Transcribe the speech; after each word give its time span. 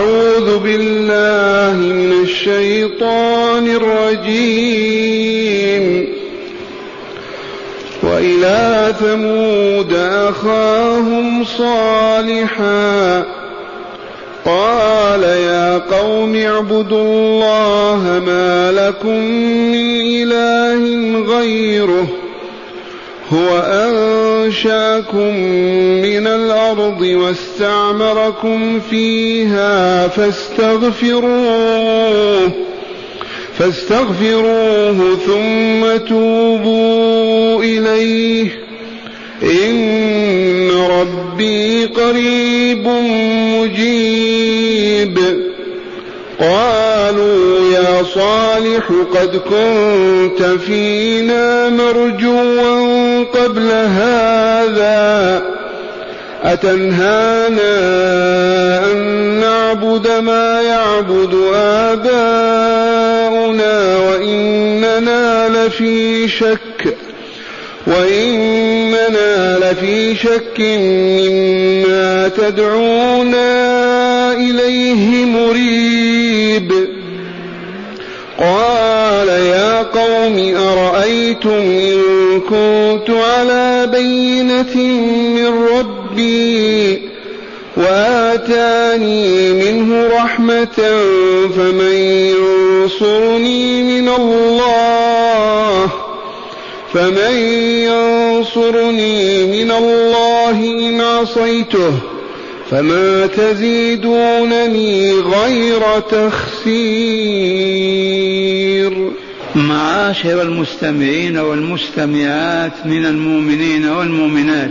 أعوذ 0.00 0.58
بالله 0.58 1.76
من 1.76 2.22
الشيطان 2.22 3.76
الرجيم. 3.76 5.84
وإلى 8.02 8.94
ثمود 9.00 9.94
أخاهم 9.94 11.44
صالحا. 11.44 13.24
قال 14.44 15.22
يا 15.22 15.78
قوم 15.78 16.36
اعبدوا 16.36 17.02
الله 17.02 18.22
ما 18.26 18.72
لكم 18.72 19.24
من 19.72 20.00
إله 20.22 20.82
غيره. 21.36 22.06
هو 23.32 23.58
أنشأكم 24.54 25.34
من 26.02 26.26
الأرض 26.26 27.00
واستعمركم 27.00 28.80
فيها 28.80 30.08
فاستغفروه 30.08 31.30
فاستغفروه 33.58 35.16
ثم 35.26 35.96
توبوا 36.08 37.62
إليه 37.62 38.46
إن 39.42 40.70
ربي 40.70 41.84
قريب 41.84 42.88
مجيب 43.60 45.18
قالوا 46.40 47.72
يا 47.72 48.02
صالح 48.14 48.84
قد 49.14 49.36
كنت 49.36 50.42
فينا 50.42 51.68
مرجوا 51.68 53.24
قبل 53.24 53.70
هذا. 53.70 55.42
أتنهانا 56.42 57.72
أن 58.92 58.96
نعبد 59.40 60.10
ما 60.10 60.62
يعبد 60.62 61.34
آباؤنا 61.54 62.36
وإننا 63.96 65.48
لفي 65.48 66.28
شك 66.28 66.96
وإننا 67.86 68.49
لفي 69.70 70.14
شك 70.14 70.60
مما 70.60 72.28
تدعونا 72.28 73.42
إليه 74.32 75.24
مريب. 75.24 76.72
قال 78.38 79.28
يا 79.28 79.82
قوم 79.82 80.54
أرأيتم 80.56 81.50
إن 81.50 82.00
كنت 82.40 83.10
على 83.10 83.88
بينة 83.92 84.76
من 85.36 85.68
ربي 85.76 87.02
وآتاني 87.76 89.52
منه 89.52 90.08
رحمة 90.16 90.78
فمن 91.56 91.94
ينصرني 92.36 93.82
من 93.82 94.08
الله 94.08 95.90
فمن 96.94 97.29
ينصرني 98.56 99.44
من 99.44 99.70
الله 99.70 100.50
إن 100.88 101.00
عصيته 101.00 101.92
فما 102.70 103.26
تزيدونني 103.26 105.12
غير 105.12 106.00
تخسير. 106.00 106.80
معاشر 109.54 110.42
المستمعين 110.42 111.38
والمستمعات 111.38 112.72
من 112.84 113.06
المؤمنين 113.06 113.88
والمؤمنات 113.88 114.70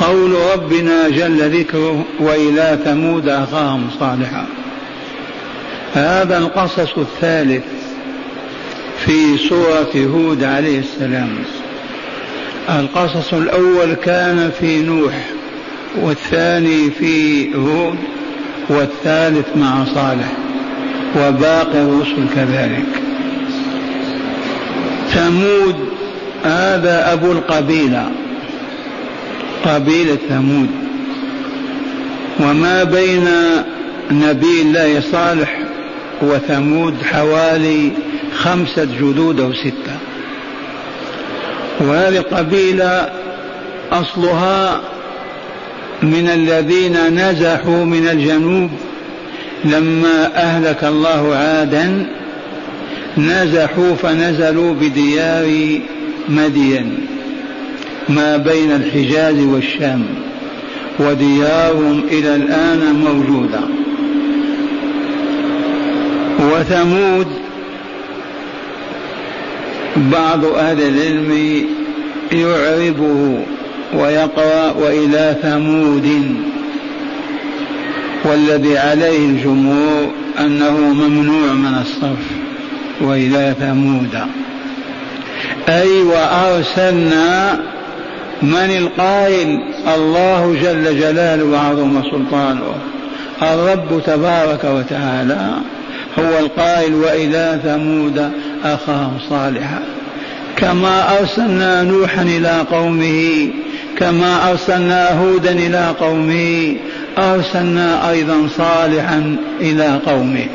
قول 0.00 0.32
ربنا 0.54 1.08
جل 1.08 1.58
ذكره 1.60 2.04
وإلى 2.20 2.78
ثمود 2.84 3.28
أخاهم 3.28 3.90
صالحا. 4.00 4.46
هذا 5.94 6.38
القصص 6.38 6.98
الثالث 6.98 7.64
في 9.04 9.38
سورة 9.48 9.92
هود 9.96 10.44
عليه 10.44 10.78
السلام. 10.78 11.38
القصص 12.68 13.34
الأول 13.34 13.94
كان 13.94 14.50
في 14.60 14.82
نوح 14.82 15.14
والثاني 16.02 16.90
في 16.90 17.48
هود 17.54 17.98
والثالث 18.68 19.56
مع 19.56 19.84
صالح 19.94 20.32
وباقي 21.16 21.82
الرسل 21.82 22.26
كذلك. 22.34 22.86
ثمود 25.08 25.76
هذا 26.44 27.12
أبو 27.12 27.32
القبيلة 27.32 28.10
قبيلة 29.64 30.18
ثمود. 30.28 30.70
وما 32.40 32.84
بين 32.84 33.28
نبي 34.10 34.62
الله 34.62 35.00
صالح 35.00 35.58
وثمود 36.22 36.94
حوالي 37.02 37.92
خمسة 38.36 38.84
جدود 38.84 39.40
أو 39.40 39.52
ستة. 39.52 40.05
وهذه 41.80 42.16
القبيلة 42.16 43.08
أصلها 43.92 44.80
من 46.02 46.28
الذين 46.34 46.96
نزحوا 47.10 47.84
من 47.84 48.08
الجنوب. 48.08 48.70
لما 49.64 50.36
أهلك 50.36 50.84
الله 50.84 51.34
عادا 51.36 52.06
نزحوا 53.18 53.94
فنزلوا 53.94 54.74
بديار 54.74 55.80
مدين 56.28 56.98
ما 58.08 58.36
بين 58.36 58.72
الحجاز 58.72 59.38
والشام 59.40 60.04
وديارهم 60.98 62.02
إلى 62.10 62.36
الآن 62.36 62.92
موجودة. 63.04 63.60
وثمود 66.40 67.26
بعض 69.96 70.44
أهل 70.44 70.82
العلم 70.82 71.62
يعربه 72.32 73.38
ويقرأ 73.94 74.70
وإلى 74.70 75.36
ثمود 75.42 76.36
والذي 78.24 78.78
عليه 78.78 79.26
الجمهور 79.26 80.10
أنه 80.40 80.70
ممنوع 80.70 81.52
من 81.52 81.78
الصرف 81.80 82.26
وإلى 83.00 83.54
ثمود. 83.60 84.18
أي 85.68 86.02
وأرسلنا 86.02 87.60
من 88.42 88.70
القائل 88.78 89.60
الله 89.94 90.56
جل 90.62 91.00
جلاله 91.00 91.44
وعظم 91.44 92.02
سلطانه 92.02 92.74
الرب 93.42 94.02
تبارك 94.06 94.64
وتعالى. 94.64 95.50
هو 96.18 96.38
القائل 96.38 96.94
وإلى 96.94 97.60
ثمود 97.64 98.30
أخاهم 98.64 99.18
صالحا. 99.30 99.82
كما 100.56 101.18
أرسلنا 101.18 101.82
نوحا 101.82 102.22
إلى 102.22 102.64
قومه 102.70 103.50
كما 103.98 104.50
أرسلنا 104.50 105.20
هودا 105.20 105.52
إلى 105.52 105.94
قومه 106.00 106.76
أرسلنا 107.18 108.10
أيضا 108.10 108.48
صالحا 108.56 109.36
إلى 109.60 110.00
قومه. 110.06 110.46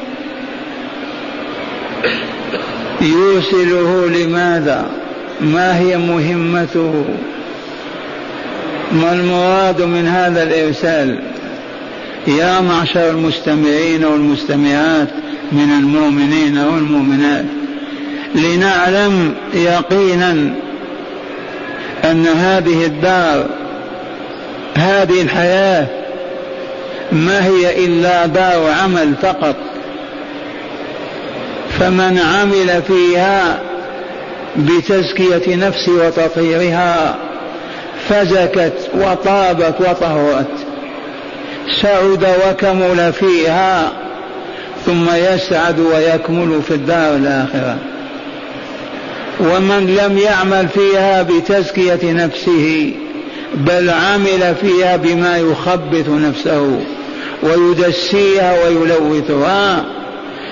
يرسله 3.02 4.08
لماذا؟ 4.08 4.86
ما 5.42 5.80
هي 5.80 5.98
مهمته؟ 5.98 7.06
ما 8.92 9.14
المراد 9.14 9.82
من 9.82 10.08
هذا 10.08 10.44
الإرسال؟ 10.44 11.20
يا 12.28 12.62
معشر 12.62 13.10
المستمعين 13.10 14.06
والمستمعات 14.06 15.08
من 15.52 15.72
المؤمنين 15.80 16.58
والمؤمنات 16.58 17.46
لنعلم 18.36 19.34
يقينا 19.54 20.32
أن 22.06 22.28
هذه 22.28 22.86
الدار 22.86 23.46
هذه 24.76 25.22
الحياة 25.22 25.88
ما 27.12 27.46
هي 27.46 27.86
إلا 27.86 28.26
دار 28.26 28.72
عمل 28.84 29.14
فقط 29.22 29.56
فمن 31.80 32.20
عمل 32.20 32.82
فيها 32.88 33.60
بتزكية 34.58 35.56
نفسه 35.56 35.92
وتطهيرها 35.92 37.16
فزكت 38.10 38.90
وطابت 38.94 39.76
وطهرت. 39.80 40.71
سعد 41.82 42.26
وكمل 42.48 43.14
فيها 43.14 43.92
ثم 44.86 45.10
يسعد 45.16 45.80
ويكمل 45.80 46.62
في 46.68 46.74
الدار 46.74 47.16
الآخرة. 47.16 47.78
ومن 49.40 49.96
لم 50.02 50.18
يعمل 50.18 50.68
فيها 50.68 51.22
بتزكية 51.22 52.00
نفسه 52.04 52.94
بل 53.54 53.90
عمل 53.90 54.56
فيها 54.62 54.96
بما 54.98 55.38
يخبث 55.38 56.10
نفسه 56.10 56.82
ويدسيها 57.44 58.64
ويلوثها 58.64 59.86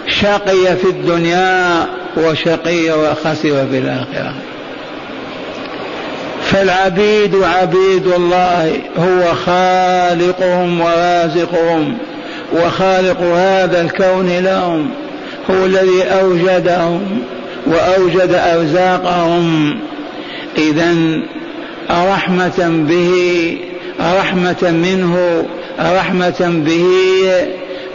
شقي 0.08 0.76
في 0.82 0.90
الدنيا 0.90 1.86
وشقي 2.18 2.92
وخسر 2.92 3.68
في 3.72 3.78
الآخرة. 3.78 4.34
فالعبيد 6.52 7.36
عبيد 7.44 8.08
الله 8.08 8.82
هو 8.98 9.34
خالقهم 9.46 10.82
ورازقهم 10.82 11.98
وخالق 12.54 13.22
هذا 13.22 13.82
الكون 13.82 14.40
لهم 14.40 14.90
هو 15.50 15.66
الذي 15.66 16.04
أوجدهم 16.04 17.02
وأوجد 17.68 18.34
أرزاقهم. 18.34 19.80
إذا 20.58 20.96
رحمة 21.92 22.86
به 22.90 23.12
رحمة 24.00 24.72
منه 24.72 25.46
رحمة 25.80 26.64
به 26.66 26.86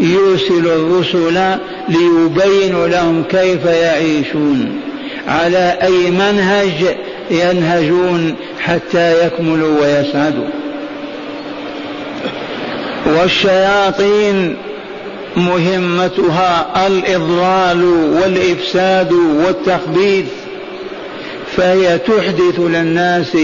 يرسل 0.00 0.66
الرسل 0.66 1.58
ليبين 1.88 2.84
لهم 2.86 3.24
كيف 3.30 3.64
يعيشون. 3.64 4.80
على 5.28 5.78
أي 5.82 6.10
منهج 6.10 6.96
ينهجون 7.30 8.34
حتى 8.60 9.26
يكملوا 9.26 9.80
ويسعدوا. 9.80 10.48
والشياطين 13.06 14.56
مهمتها 15.36 16.86
الإضلال 16.86 17.84
والإفساد 17.84 19.12
والتخبيث 19.12 20.26
فهي 21.56 21.98
تحدث 21.98 22.60
للناس 22.60 23.36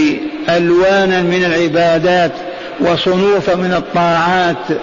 ألوانا 0.49 1.21
من 1.21 1.45
العبادات 1.45 2.31
وصنوفا 2.79 3.55
من 3.55 3.73
الطاعات 3.73 4.81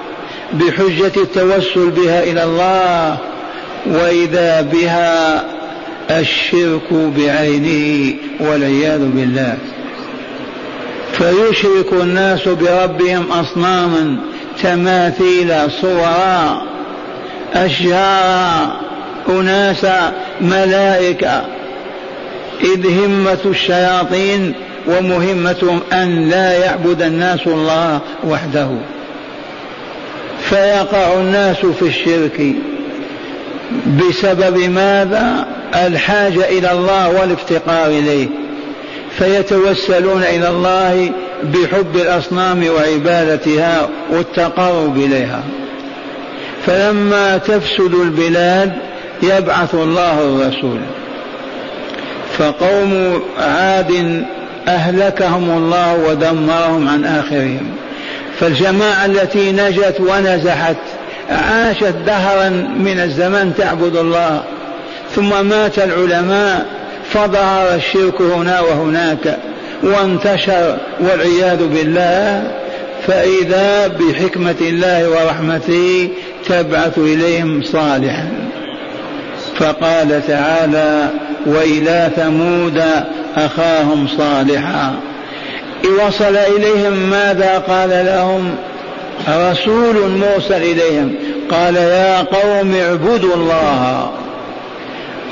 بحجة 0.52 1.12
التوسل 1.22 1.90
بها 1.90 2.22
إلى 2.22 2.44
الله 2.44 3.16
وإذا 3.86 4.60
بها 4.60 5.44
الشرك 6.10 6.92
بعينه 6.92 8.14
والعياذ 8.40 8.98
بالله. 8.98 9.56
فيشرك 11.12 11.92
الناس 11.92 12.48
بربهم 12.48 13.32
أصناما 13.32 14.16
تماثيل 14.62 15.70
صورا 15.70 16.62
أشجارا 17.54 18.80
أناسا 19.28 20.12
ملائكة. 20.40 21.44
إذ 22.60 22.86
همة 22.86 23.38
الشياطين 23.44 24.52
ومهمتهم 24.86 25.80
أن 25.92 26.28
لا 26.28 26.64
يعبد 26.64 27.02
الناس 27.02 27.46
الله 27.46 28.00
وحده. 28.24 28.68
فيقع 30.40 31.14
الناس 31.20 31.56
في 31.56 31.82
الشرك. 31.82 32.54
بسبب 33.86 34.58
ماذا؟ 34.58 35.57
الحاجة 35.74 36.48
إلى 36.48 36.72
الله 36.72 37.08
والافتقار 37.20 37.86
إليه 37.86 38.26
فيتوسلون 39.18 40.22
إلى 40.22 40.48
الله 40.48 41.10
بحب 41.42 41.96
الأصنام 41.96 42.66
وعبادتها 42.76 43.88
والتقرب 44.10 44.96
إليها. 44.96 45.42
فلما 46.66 47.38
تفسد 47.38 47.94
البلاد 47.94 48.72
يبعث 49.22 49.74
الله 49.74 50.20
الرسول. 50.20 50.78
فقوم 52.38 53.22
عاد 53.38 54.24
أهلكهم 54.68 55.50
الله 55.50 55.94
ودمرهم 56.08 56.88
عن 56.88 57.04
آخرهم. 57.04 57.70
فالجماعة 58.40 59.06
التي 59.06 59.52
نجت 59.52 60.00
ونزحت 60.00 60.76
عاشت 61.30 61.94
دهرا 62.06 62.48
من 62.78 63.00
الزمن 63.00 63.54
تعبد 63.58 63.96
الله 63.96 64.42
ثم 65.14 65.46
مات 65.46 65.78
العلماء 65.78 66.66
فظهر 67.10 67.74
الشرك 67.74 68.20
هنا 68.20 68.60
وهناك 68.60 69.38
وانتشر 69.82 70.76
والعياذ 71.00 71.66
بالله 71.66 72.50
فإذا 73.06 73.86
بحكمة 73.86 74.54
الله 74.60 75.10
ورحمته 75.10 76.08
تبعث 76.48 76.98
إليهم 76.98 77.62
صالحا. 77.62 78.28
فقال 79.56 80.26
تعالى 80.26 81.08
وإلى 81.46 82.10
ثمود 82.16 82.82
أخاهم 83.36 84.08
صالحا. 84.18 84.94
وصل 86.06 86.36
إليهم 86.36 87.10
ماذا 87.10 87.58
قال 87.58 87.88
لهم؟ 87.90 88.54
رسول 89.28 89.96
مرسل 90.10 90.62
إليهم 90.62 91.14
قال 91.50 91.76
يا 91.76 92.18
قوم 92.18 92.74
اعبدوا 92.74 93.34
الله. 93.34 94.10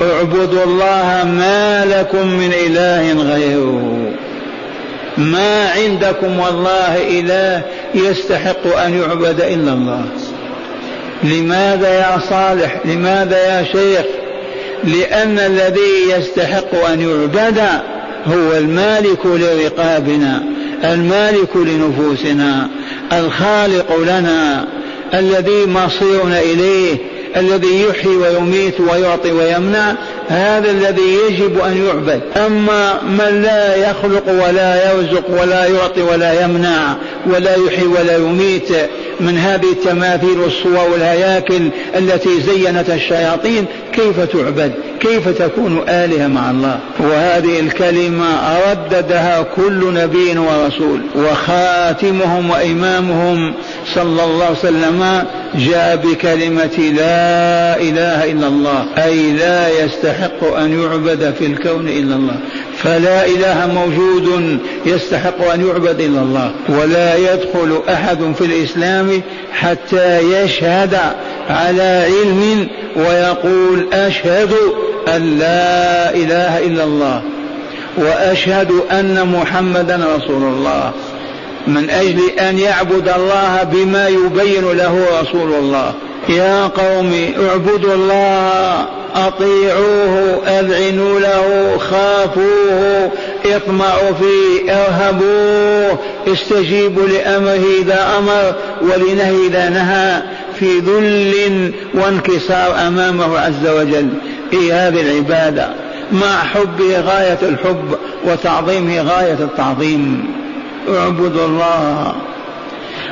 اعبدوا 0.01 0.63
الله 0.63 1.23
ما 1.25 1.85
لكم 1.85 2.27
من 2.27 2.53
إله 2.65 3.13
غيره. 3.13 4.11
ما 5.17 5.69
عندكم 5.69 6.39
والله 6.39 7.19
إله 7.19 7.61
يستحق 7.95 8.77
أن 8.77 9.01
يعبد 9.01 9.41
إلا 9.41 9.73
الله. 9.73 10.05
لماذا 11.23 11.89
يا 11.89 12.19
صالح؟ 12.29 12.79
لماذا 12.85 13.37
يا 13.37 13.63
شيخ؟ 13.63 14.05
لأن 14.83 15.39
الذي 15.39 16.11
يستحق 16.17 16.85
أن 16.91 17.01
يعبد 17.01 17.59
هو 18.27 18.57
المالك 18.57 19.25
لرقابنا 19.25 20.43
المالك 20.83 21.55
لنفوسنا 21.55 22.69
الخالق 23.13 23.97
لنا 24.01 24.67
الذي 25.13 25.65
مصيرنا 25.65 26.39
إليه 26.39 26.97
الذي 27.37 27.83
يحيي 27.83 28.15
ويميت 28.15 28.79
ويعطي 28.79 29.31
ويمنع 29.31 29.95
هذا 30.27 30.71
الذي 30.71 31.17
يجب 31.29 31.59
أن 31.59 31.85
يعبد. 31.85 32.21
أما 32.37 33.01
من 33.03 33.41
لا 33.41 33.75
يخلق 33.75 34.29
ولا 34.29 34.91
يرزق 34.91 35.41
ولا 35.41 35.65
يعطي 35.65 36.01
ولا 36.01 36.43
يمنع 36.43 36.95
ولا 37.25 37.55
يحيي 37.55 37.87
ولا 37.87 38.17
يميت 38.17 38.69
من 39.19 39.37
هذه 39.37 39.71
التماثيل 39.71 40.39
والصور 40.39 40.89
والهياكل 40.91 41.69
التي 41.97 42.41
زينت 42.41 42.89
الشياطين 42.89 43.65
كيف 43.93 44.19
تعبد؟ 44.19 44.71
كيف 44.99 45.29
تكون 45.29 45.83
آلهة 45.89 46.27
مع 46.27 46.51
الله؟ 46.51 46.79
وهذه 46.99 47.59
الكلمة 47.59 48.27
رددها 48.71 49.41
كل 49.55 49.93
نبي 49.93 50.37
ورسول 50.37 51.01
وخاتمهم 51.15 52.49
وإمامهم 52.49 53.53
صلى 53.95 54.23
الله 54.23 54.45
عليه 54.45 54.59
وسلم 54.59 55.23
جاء 55.55 55.95
بكلمة 55.95 56.77
لا 56.77 57.16
إله 57.81 58.31
إلا 58.31 58.47
الله 58.47 58.85
أي 58.97 59.31
لا 59.31 59.83
يستحق 59.83 60.43
أن 60.43 60.81
يعبد 60.81 61.33
في 61.39 61.45
الكون 61.45 61.87
إلا 61.87 62.15
الله. 62.15 62.35
فلا 62.77 63.25
إله 63.25 63.67
موجود 63.73 64.59
يستحق 64.85 65.51
أن 65.53 65.67
يعبد 65.67 66.01
إلا 66.01 66.21
الله 66.21 66.51
ولا 66.69 67.15
يدخل 67.15 67.81
أحد 67.89 68.33
في 68.37 68.45
الإسلام 68.45 69.21
حتى 69.51 70.19
يشهد 70.19 70.97
على 71.49 72.05
علم 72.05 72.67
ويقول 72.95 73.93
أشهد 73.93 74.53
أن 75.15 75.39
لا 75.39 76.09
إله 76.15 76.65
إلا 76.65 76.83
الله 76.83 77.21
وأشهد 77.97 78.71
أن 78.91 79.27
محمدا 79.39 79.99
رسول 80.15 80.43
الله. 80.43 80.91
من 81.67 81.89
أجل 81.89 82.29
أن 82.39 82.59
يعبد 82.59 83.09
الله 83.09 83.63
بما 83.63 84.07
يبين 84.07 84.71
له 84.77 85.05
رسول 85.21 85.53
الله. 85.53 85.93
يا 86.29 86.67
قوم 86.67 87.13
اعبدوا 87.49 87.93
الله 87.93 88.85
أطيعوه 89.15 90.41
أذعنوا 90.47 91.19
له 91.19 91.77
خافوه 91.77 93.11
اطمعوا 93.45 94.11
فيه 94.19 94.73
ارهبوه 94.73 95.99
استجيبوا 96.27 97.07
لأمره 97.07 97.63
إذا 97.81 98.07
أمر 98.17 98.55
ولنهي 98.81 99.47
إذا 99.47 99.69
نهى 99.69 100.21
في 100.59 100.79
ذل 100.79 101.73
وانكسار 101.93 102.87
أمامه 102.87 103.39
عز 103.39 103.67
وجل. 103.67 104.09
إيه 104.53 104.87
هذه 104.87 105.01
العبادة 105.01 105.69
مع 106.11 106.43
حبه 106.43 106.99
غاية 106.99 107.39
الحب 107.41 107.97
وتعظيمه 108.25 109.01
غاية 109.01 109.37
التعظيم. 109.39 110.25
اعبدوا 110.89 111.45
الله 111.45 112.13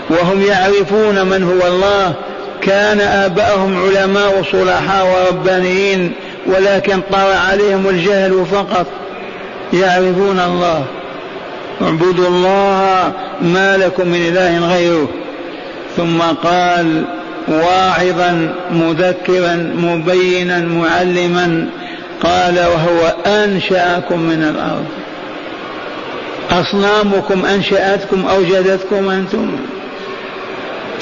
وهم 0.10 0.42
يعرفون 0.42 1.26
من 1.26 1.44
هو 1.44 1.68
الله. 1.68 2.14
كان 2.62 3.02
آباؤهم 3.02 3.78
علماء 3.86 4.40
وصلحاء 4.40 5.06
وربانيين 5.06 6.12
ولكن 6.48 7.02
طرأ 7.12 7.36
عليهم 7.36 7.90
الجهل 7.90 8.46
فقط. 8.52 8.88
يعرفون 9.74 10.40
الله. 10.40 10.86
اعبدوا 11.82 12.28
الله 12.28 13.12
ما 13.42 13.78
لكم 13.78 14.08
من 14.08 14.28
إله 14.28 14.74
غيره. 14.76 15.10
ثم 15.98 16.22
قال 16.22 17.06
واعظا 17.48 18.54
مذكرا 18.72 19.56
مبينا 19.78 20.60
معلما. 20.60 21.68
قال 22.24 22.60
وهو 22.60 23.14
أنشأكم 23.26 24.20
من 24.20 24.44
الأرض. 24.44 25.05
أصنامكم 26.62 27.46
أنشأتكم 27.46 28.26
أوجدتكم 28.26 29.10
أنتم؟ 29.10 29.52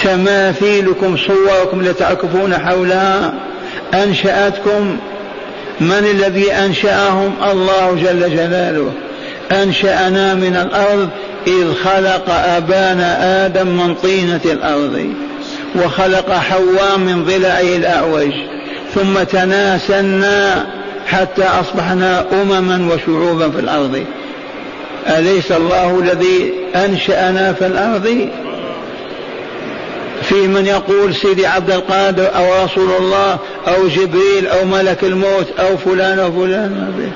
تماثيلكم 0.04 1.18
صوركم 1.18 1.82
لتعكفون 1.82 2.58
حولها. 2.58 3.34
أنشأتكم. 3.94 4.98
من 5.82 6.08
الذي 6.12 6.52
أنشأهم؟ 6.52 7.34
الله 7.52 7.96
جل 7.96 8.36
جلاله. 8.36 8.92
أنشأنا 9.52 10.34
من 10.34 10.56
الأرض 10.56 11.10
إذ 11.48 11.74
خلق 11.74 12.30
أبانا 12.30 13.46
آدم 13.46 13.68
من 13.68 13.96
طينة 13.96 14.42
الأرض 14.46 15.14
وخلق 15.76 16.32
حواء 16.32 16.98
من 16.98 17.26
ضلعه 17.26 17.76
الأعوج 17.76 18.32
ثم 18.96 19.24
تناسلنا 19.24 20.66
حتى 21.08 21.44
أصبحنا 21.44 22.26
أمما 22.42 22.94
وشعوبا 22.94 23.50
في 23.50 23.60
الأرض. 23.60 24.06
أليس 25.08 25.52
الله 25.52 26.00
الذي 26.00 26.54
أنشأنا 26.76 27.54
في 27.54 27.68
الأرض؟ 27.68 28.30
في 30.22 30.48
من 30.48 30.66
يقول 30.66 31.16
سيدي 31.16 31.48
عبد 31.48 31.72
القادر 31.72 32.36
أو 32.36 32.66
رسول 32.66 32.92
الله 33.00 33.40
أو 33.68 33.88
جبريل 33.88 34.48
أو 34.48 34.66
ملك 34.66 35.04
الموت 35.04 35.60
أو 35.60 35.78
فلان 35.78 36.20
أو 36.20 36.32
فلان. 36.32 37.14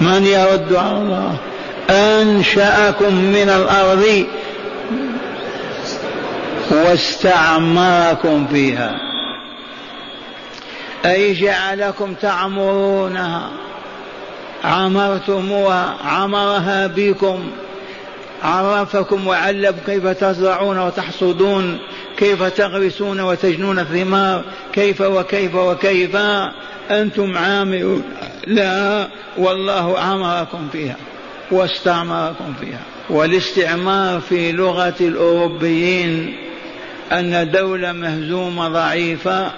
من 0.00 0.26
يرد 0.26 0.74
على 0.74 0.96
الله؟ 0.96 1.36
أنشأكم 1.90 3.14
من 3.14 3.48
الأرض 3.48 4.26
واستعمركم 6.70 8.46
فيها. 8.46 8.94
أي 11.04 11.34
جعلكم 11.34 12.14
تعمرونها؟ 12.14 13.50
عمرتموها 14.64 15.96
عمرها 16.04 16.86
بكم. 16.86 17.50
عرفكم 18.42 19.26
وعلمكم 19.26 19.78
كيف 19.86 20.06
تزرعون 20.06 20.78
وتحصدون 20.78 21.78
كيف 22.16 22.42
تغرسون 22.42 23.20
وتجنون 23.20 23.78
الثمار 23.78 24.44
كيف 24.72 25.00
وكيف 25.00 25.54
وكيف. 25.54 26.16
أنتم 26.90 27.36
عاملون. 27.36 28.02
لا 28.46 29.08
والله 29.38 29.98
عمركم 29.98 30.68
فيها 30.72 30.96
واستعمركم 31.50 32.54
فيها. 32.60 32.80
والاستعمار 33.10 34.20
في 34.20 34.52
لغة 34.52 34.94
الأوروبيين 35.00 36.36
أن 37.12 37.50
دولة 37.50 37.92
مهزومة 37.92 38.68
ضعيفة 38.68 39.50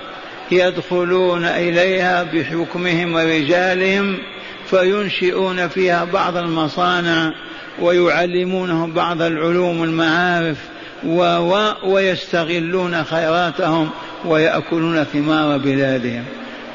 يدخلون 0.50 1.45
إليها 1.45 2.23
بحكمهم 2.23 3.14
ورجالهم. 3.14 4.19
فينشئون 4.67 5.69
فيها 5.69 6.05
بعض 6.05 6.37
المصانع 6.37 7.33
ويعلمونهم 7.81 8.93
بعض 8.93 9.23
العلوم 9.23 9.85
المعارف 9.85 10.57
و 11.07 11.23
و 11.23 11.75
ويستغلون 11.85 13.05
خيراتهم 13.05 13.90
ويأكلون 14.25 15.05
ثمار 15.05 15.59
بلادهم 15.59 16.25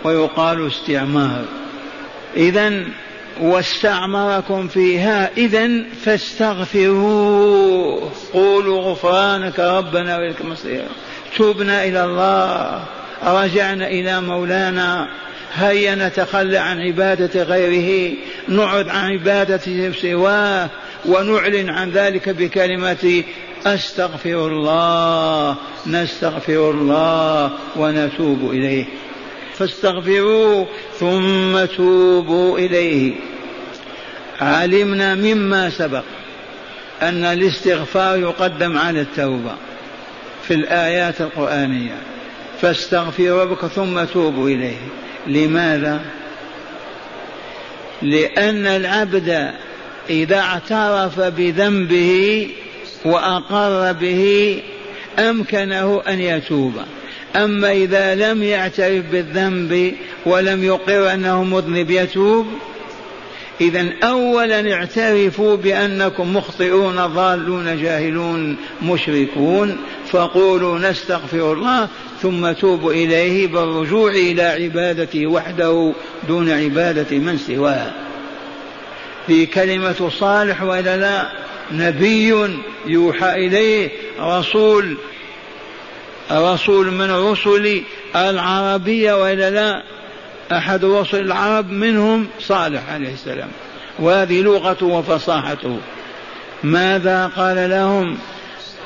ويقال 0.04 0.68
استعمار. 0.68 1.46
إذا 2.38 2.84
واستعمركم 3.42 4.68
فيها 4.68 5.30
إذا 5.38 5.70
فاستغفروا 6.06 8.00
قولوا 8.34 8.82
غفرانك 8.82 9.60
ربنا 9.60 10.18
وإليك 10.18 10.42
المصير. 10.42 10.84
تبنا 11.38 11.84
إلى 11.84 12.04
الله. 12.04 12.84
رجعنا 13.25 13.88
إلى 13.88 14.22
مولانا. 14.22 15.08
هيا 15.56 15.96
نتخلى 15.96 16.58
عن 16.58 16.82
عبادة 16.82 17.44
غيره 17.44 18.14
نعد 18.48 18.90
عن 18.90 19.12
عبادة 19.12 19.92
سواه 19.92 20.70
ونعلن 21.06 21.70
عن 21.70 21.92
ذلك 21.92 22.30
بكلمة 22.30 23.24
أستغفر 23.66 24.48
الله 24.48 25.58
نستغفر 25.88 26.72
الله 26.72 27.52
ونتوب 27.76 28.52
إليه. 28.52 28.86
فاستغفروه 29.58 30.68
ثم 31.00 31.66
توبوا 31.66 32.58
إليه. 32.60 33.14
علمنا 34.42 35.16
مما 35.16 35.70
سبق 35.70 36.04
أن 37.02 37.26
الاستغفار 37.26 38.18
يقدم 38.18 38.78
على 38.78 39.02
التوبة 39.02 39.56
في 40.48 40.54
الآيات 40.54 41.22
القرآنية. 41.22 41.98
فاستغفروا 42.62 43.44
ربك 43.44 43.66
ثم 43.66 44.04
توبوا 44.04 44.50
إليه. 44.50 44.78
لماذا؟ 45.27 46.01
لأن 48.01 48.65
العبد 48.65 49.51
إذا 50.10 50.38
اعترف 50.38 51.20
بذنبه 51.20 52.48
وأقر 53.05 53.91
به 53.94 54.60
أمكنه 55.20 56.01
أن 56.08 56.22
يتوب 56.22 56.74
أما 57.36 57.72
إذا 57.72 58.15
لم 58.15 58.44
يعترف 58.44 59.05
بالذنب 59.12 59.94
ولم 60.25 60.63
يقر 60.63 61.13
أنه 61.13 61.44
مذنب 61.44 61.89
يتوب 61.89 62.48
إذا 63.62 63.90
أولا 64.04 64.74
اعترفوا 64.74 65.56
بأنكم 65.56 66.36
مخطئون 66.36 66.96
ضالون 67.06 67.82
جاهلون 67.82 68.58
مشركون 68.84 69.78
فقولوا 70.12 70.80
نستغفر 70.80 71.54
الله 71.54 71.88
ثم 72.22 72.52
توبوا 72.52 72.92
إليه 72.94 73.48
بالرجوع 73.48 74.12
إلى 74.12 74.42
عبادته 74.42 75.28
وحده 75.28 75.94
دون 76.28 76.52
عبادة 76.52 77.18
من 77.18 77.38
سواه 77.38 77.92
في 79.28 79.46
كلمة 79.46 80.10
صالح 80.20 80.64
وإلا 80.64 80.98
لا؟ 80.98 81.30
نبي 81.72 82.34
يوحى 82.86 83.34
إليه 83.34 83.90
رسول 84.20 84.98
رسول 86.32 86.92
من 86.92 87.12
رسل 87.12 87.82
العربية 88.16 89.14
وإلا 89.14 89.50
لا؟ 89.50 89.84
أحد 90.52 90.86
رسل 90.86 91.20
العرب 91.20 91.72
منهم 91.72 92.28
صالح 92.40 92.90
عليه 92.90 93.14
السلام. 93.14 93.50
وهذه 94.00 94.42
لغته 94.42 94.86
وفصاحته. 94.86 95.78
ماذا 96.64 97.28
قال 97.28 97.70
لهم؟ 97.70 98.18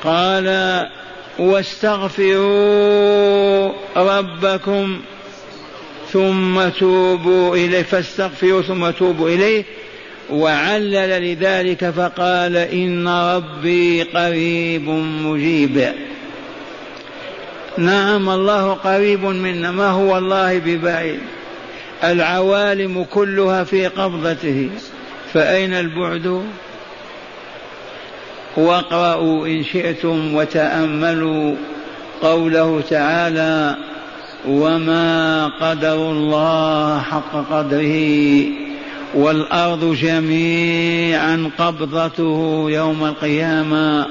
قال 0.04 0.86
واستغفروا 1.38 2.42
ربكم 3.96 5.00
ثم 6.12 6.68
توبوا 6.68 7.56
إليه. 7.56 7.82
فاستغفروا 7.82 8.62
ثم 8.62 8.90
توبوا 8.90 9.28
إليه. 9.28 9.64
وعلل 10.30 11.32
لذلك 11.32 11.90
فقال 11.90 12.56
إن 12.56 13.08
ربي 13.08 14.02
قريب 14.02 14.88
مجيب. 15.22 15.92
نعم 17.78 18.30
الله 18.30 18.72
قريب 18.72 19.24
منا. 19.24 19.70
ما 19.70 19.88
هو 19.88 20.18
الله 20.18 20.58
ببعيد؟ 20.58 21.20
العوالم 22.04 23.04
كلها 23.04 23.64
في 23.64 23.86
قبضته. 23.86 24.70
فأين 25.32 25.74
البعد؟ 25.74 26.42
واقرأوا 28.56 29.46
إن 29.46 29.64
شئتم 29.64 30.34
وتأملوا 30.34 31.54
قوله 32.22 32.82
تعالى 32.90 33.76
وما 34.48 35.46
قدر 35.46 36.10
الله 36.10 37.00
حق 37.00 37.52
قدره 37.52 38.44
والأرض 39.14 39.94
جميعا 39.94 41.50
قبضته 41.58 42.64
يوم 42.68 43.04
القيامة 43.04 44.06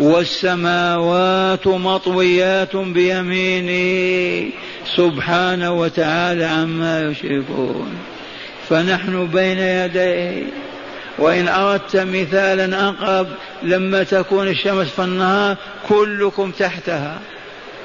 والسماوات 0.00 1.66
مطويات 1.66 2.76
بيمينه 2.76 4.50
سبحانه 4.96 5.72
وتعالى 5.72 6.44
عما 6.44 7.10
يشركون. 7.10 7.96
فنحن 8.68 9.26
بين 9.26 9.58
يديه. 9.58 10.44
وإن 11.18 11.48
أردت 11.48 11.96
مثالا 11.96 12.88
أقرب 12.88 13.28
لما 13.62 14.02
تكون 14.02 14.48
الشمس 14.48 14.86
في 14.86 15.04
النهار 15.04 15.56
كلكم 15.88 16.50
تحتها 16.50 17.18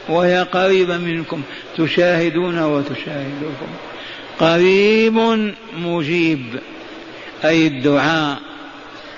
وهي 0.10 0.44
قريبة 0.44 0.98
منكم 0.98 1.42
تشاهدون 1.78 2.60
وتشاهدكم. 2.64 3.68
قريب 4.40 5.52
مجيب 5.78 6.46
أي 7.46 7.68
الدعاء 7.68 8.38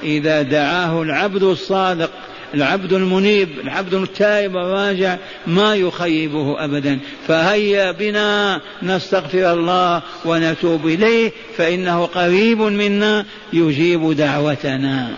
إذا 0.03 0.41
دعاه 0.41 1.01
العبد 1.01 1.43
الصادق 1.43 2.12
العبد 2.54 2.94
المنيب 2.94 3.50
العبد 3.63 3.94
التائب 3.94 4.58
الراجع 4.58 5.18
ما 5.48 5.75
يخيبه 5.75 6.63
ابدا. 6.66 7.00
فهيا 7.27 7.92
بنا 7.92 8.62
نستغفر 8.84 9.54
الله 9.54 10.01
ونتوب 10.25 10.88
إليه 10.88 11.32
فإنه 11.58 12.06
قريب 12.06 12.62
منا 12.62 13.25
يجيب 13.54 14.12
دعوتنا. 14.12 15.10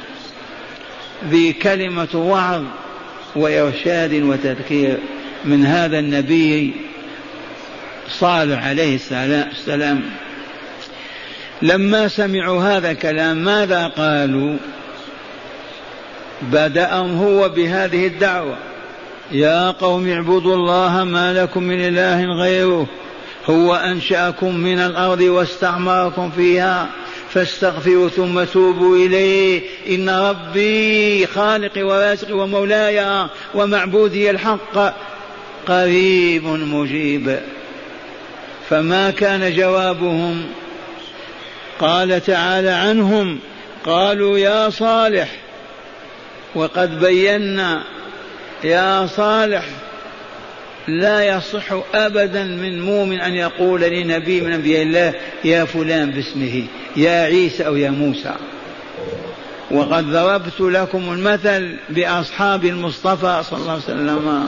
ذي 1.30 1.54
كلمة 1.54 2.16
وعظ 2.16 2.64
وإرشاد 3.36 4.14
وتذكير 4.14 4.98
من 5.46 5.66
هذا 5.66 6.00
النبي 6.00 6.74
صالح 8.10 8.68
عليه 8.68 9.00
السلام 9.52 10.02
لما 11.62 12.08
سمعوا 12.08 12.64
هذا 12.64 12.92
الكلام 12.92 13.38
ماذا 13.38 13.88
قالوا؟ 13.88 14.58
بدأهم 16.42 17.18
هو 17.18 17.50
بهذه 17.50 18.08
الدعوة. 18.08 18.58
يا 19.32 19.72
قوم 19.72 20.10
اعبدوا 20.10 20.56
الله 20.56 21.04
ما 21.04 21.34
لكم 21.34 21.64
من 21.64 21.80
إله 21.80 22.26
غيره. 22.26 22.88
هو 23.50 23.76
أنشأكم 23.76 24.56
من 24.56 24.80
الأرض 24.80 25.22
واستعمركم 25.22 26.32
فيها. 26.32 26.90
فاستغفروا 27.34 28.10
ثم 28.10 28.44
توبوا 28.44 28.96
إليه. 28.96 29.62
إن 29.90 30.10
ربي 30.10 31.26
خالقي 31.28 31.84
ورازقي 31.84 32.34
ومولاي 32.34 33.28
ومعبودي 33.56 34.30
الحق. 34.30 34.94
قريب 35.68 36.46
مجيب. 36.46 37.40
فما 38.70 39.12
كان 39.12 39.56
جوابهم؟ 39.56 40.46
قال 41.80 42.24
تعالى 42.26 42.70
عنهم. 42.70 43.40
قالوا 43.86 44.38
يا 44.38 44.70
صالح 44.70 45.49
وقد 46.56 47.00
بينا 47.00 47.84
يا 48.64 49.08
صالح 49.08 49.66
لا 50.88 51.24
يصح 51.38 51.74
أبدا 51.94 52.44
من 52.44 52.82
مؤمن 52.82 53.22
أن 53.22 53.36
يقول 53.36 53.82
لنبي 53.82 54.42
من 54.42 54.54
أنبياء 54.54 54.84
الله 54.84 55.14
يا 55.44 55.66
فلان 55.66 56.12
باسمه 56.12 56.64
يا 56.96 57.24
عيسى 57.24 57.66
أو 57.68 57.76
يا 57.76 57.90
موسى. 57.90 58.36
وقد 59.72 60.12
ضربت 60.12 60.60
لكم 60.62 61.14
المثل 61.14 61.76
بأصحاب 61.90 62.66
المصطفى 62.66 63.44
صلى 63.44 63.60
الله 63.60 63.72
عليه 63.72 63.84
وسلم. 63.84 64.46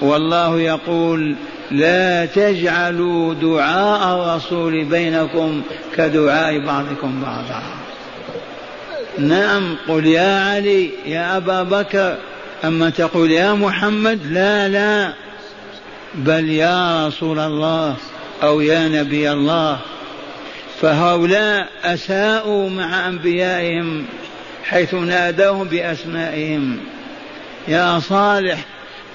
والله 0.00 0.60
يقول 0.60 1.36
لا 1.70 2.26
تجعلوا 2.26 3.34
دعاء 3.34 4.14
الرسول 4.14 4.84
بينكم 4.84 5.62
كدعاء 5.96 6.66
بعضكم 6.66 7.22
بعضا. 7.22 7.83
نعم 9.18 9.76
قل 9.88 10.06
يا 10.06 10.40
علي 10.40 10.90
يا 11.06 11.36
أبا 11.36 11.62
بكر. 11.62 12.16
أما 12.64 12.90
تقول 12.90 13.30
يا 13.30 13.52
محمد 13.52 14.26
لا 14.26 14.68
لا. 14.68 15.12
بل 16.14 16.48
يا 16.48 17.06
رسول 17.06 17.38
الله 17.38 17.96
أو 18.42 18.60
يا 18.60 18.88
نبي 18.88 19.32
الله. 19.32 19.78
فهؤلاء 20.80 21.68
أساءوا 21.84 22.70
مع 22.70 23.08
أنبيائهم 23.08 24.04
حيث 24.64 24.94
نادوهم 24.94 25.68
بأسمائهم. 25.68 26.78
يا 27.68 28.00
صالح 28.00 28.64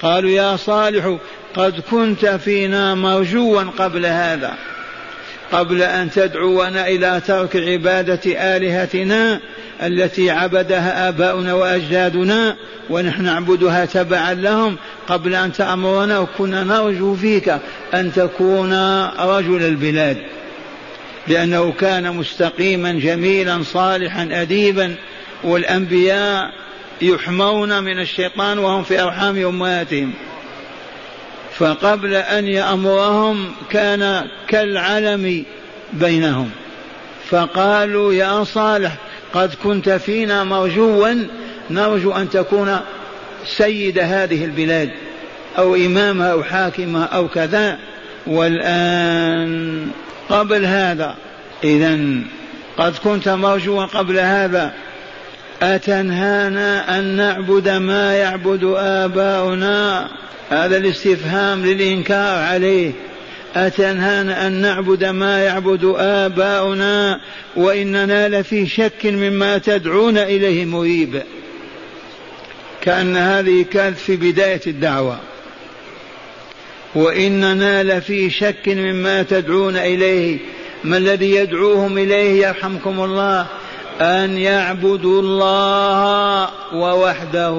قالوا 0.02 0.30
يا 0.30 0.56
صالح 0.56 1.16
قد 1.54 1.80
كنت 1.90 2.26
فينا 2.26 2.94
مرجوا 2.94 3.62
قبل 3.62 4.06
هذا. 4.06 4.54
قبل 5.52 5.82
أن 5.82 6.10
تدعونا 6.10 6.88
إلى 6.88 7.22
ترك 7.26 7.56
عبادة 7.56 8.56
آلهتنا 8.56 9.40
التي 9.82 10.30
عبدها 10.30 11.08
آباؤنا 11.08 11.54
وأجدادنا 11.54 12.56
ونحن 12.90 13.22
نعبدها 13.22 13.84
تبعا 13.84 14.34
لهم. 14.34 14.76
قبل 15.08 15.34
أن 15.34 15.52
تأمرنا 15.52 16.18
وكنا 16.18 16.64
نرجو 16.64 17.14
فيك 17.14 17.58
أن 17.94 18.12
تكون 18.12 19.04
رجل 19.18 19.62
البلاد. 19.62 20.16
لأنه 21.28 21.72
كان 21.72 22.16
مستقيما 22.16 22.92
جميلا 22.92 23.62
صالحا 23.62 24.28
اديبا. 24.32 24.94
والأنبياء 25.44 26.50
يحمون 27.02 27.82
من 27.82 28.00
الشيطان 28.00 28.58
وهم 28.58 28.82
في 28.82 29.02
أرحام 29.02 29.46
أمهاتهم. 29.46 30.12
فقبل 31.60 32.14
أن 32.14 32.46
يأمرهم 32.46 33.52
كان 33.70 34.26
كالعلم 34.48 35.44
بينهم. 35.92 36.50
فقالوا 37.28 38.12
يا 38.12 38.44
صالح 38.44 38.96
قد 39.34 39.54
كنت 39.64 39.88
فينا 39.90 40.44
مرجوا 40.44 41.14
نرجو 41.70 42.12
أن 42.12 42.30
تكون 42.30 42.80
سيد 43.44 43.98
هذه 43.98 44.44
البلاد 44.44 44.90
أو 45.58 45.74
امامها 45.74 46.32
أو 46.32 46.42
حاكمها 46.42 47.04
أو 47.04 47.28
كذا. 47.28 47.78
والآن 48.26 49.86
قبل 50.28 50.64
هذا 50.64 51.14
اذا 51.64 51.98
قد 52.78 52.94
كنت 53.04 53.28
مرجوا 53.28 53.84
قبل 53.84 54.18
هذا 54.18 54.72
أتنهانا 55.62 56.98
أن 56.98 57.04
نعبد 57.04 57.68
ما 57.68 58.14
يعبد 58.14 58.74
آباؤنا؟ 58.76 60.08
هذا 60.50 60.76
الاستفهام 60.76 61.66
للإنكار 61.66 62.38
عليه. 62.38 62.92
أتنهانا 63.56 64.46
أن 64.46 64.52
نعبد 64.52 65.04
ما 65.04 65.44
يعبد 65.44 65.94
آباؤنا؟ 65.96 67.20
وإننا 67.56 68.28
لفي 68.28 68.66
شك 68.66 69.06
مما 69.06 69.58
تدعون 69.58 70.18
إليه 70.18 70.64
مريب. 70.64 71.22
كأن 72.80 73.16
هذه 73.16 73.64
كانت 73.72 73.98
في 73.98 74.16
بداية 74.16 74.60
الدعوة. 74.66 75.18
وإننا 76.94 77.82
لفي 77.82 78.30
شك 78.30 78.68
مما 78.68 79.22
تدعون 79.22 79.76
إليه. 79.76 80.38
ما 80.84 80.96
الذي 80.96 81.34
يدعوهم 81.34 81.98
إليه 81.98 82.46
يرحمكم 82.46 83.00
الله؟ 83.00 83.46
أن 84.00 84.38
يعبدوا 84.38 85.22
الله 85.22 86.48
ووحده 86.74 87.56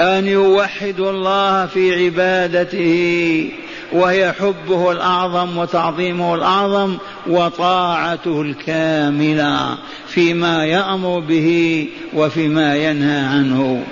أن 0.00 0.26
يوحدوا 0.26 1.10
الله 1.10 1.66
في 1.66 2.04
عبادته 2.04 3.50
وهي 3.92 4.32
حبه 4.32 4.92
الأعظم 4.92 5.58
وتعظيمه 5.58 6.34
الأعظم 6.34 6.96
وطاعته 7.26 8.42
الكاملة 8.42 9.76
فيما 10.08 10.64
يأمر 10.64 11.18
به 11.18 11.88
وفيما 12.14 12.76
ينهى 12.76 13.20
عنه. 13.20 13.84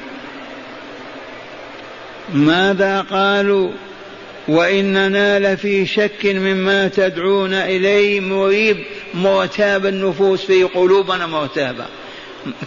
ماذا 2.34 3.00
قالوا؟ 3.00 3.70
وإننا 4.48 5.38
لفي 5.38 5.86
شك 5.86 6.26
مما 6.26 6.88
تدعون 6.88 7.54
إليه 7.54 8.20
مريب 8.20 8.76
مرتاب 9.14 9.86
النفوس 9.86 10.44
في 10.44 10.62
قلوبنا 10.64 11.26
مرتابة 11.26 11.84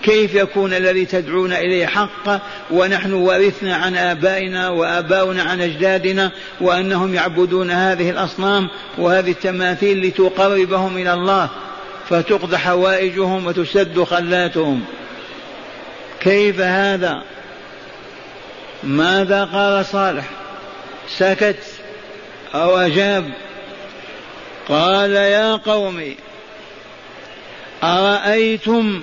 كيف 0.04 0.36
يكون 0.36 0.74
الذي 0.74 1.06
تدعون 1.06 1.54
إليه 1.54 1.86
حق 1.86 2.42
ونحن 2.72 3.14
ورثنا 3.14 3.76
عن 3.76 3.96
آبائنا 3.96 4.70
وآباؤنا 4.70 5.44
عن 5.44 5.62
أجدادنا 5.62 6.32
وأنهم 6.62 7.14
يعبدون 7.14 7.72
هذه 7.72 8.10
الأصنام 8.10 8.70
وهذه 8.98 9.32
التماثيل 9.32 10.08
لتقربهم 10.08 10.98
إلى 10.98 11.14
الله 11.14 11.50
فتقضى 12.10 12.58
حوائجهم 12.58 13.46
وتسد 13.48 14.04
خلاتهم. 14.04 14.84
كيف 16.20 16.60
هذا؟ 16.60 17.24
ماذا 18.84 19.44
قال 19.44 19.86
صالح؟ 19.86 20.45
سكت 21.10 21.60
أو 22.56 22.78
أجاب 22.78 23.34
قال 24.70 25.12
يا 25.12 25.56
قوم 25.56 26.16
أرأيتم 27.84 29.02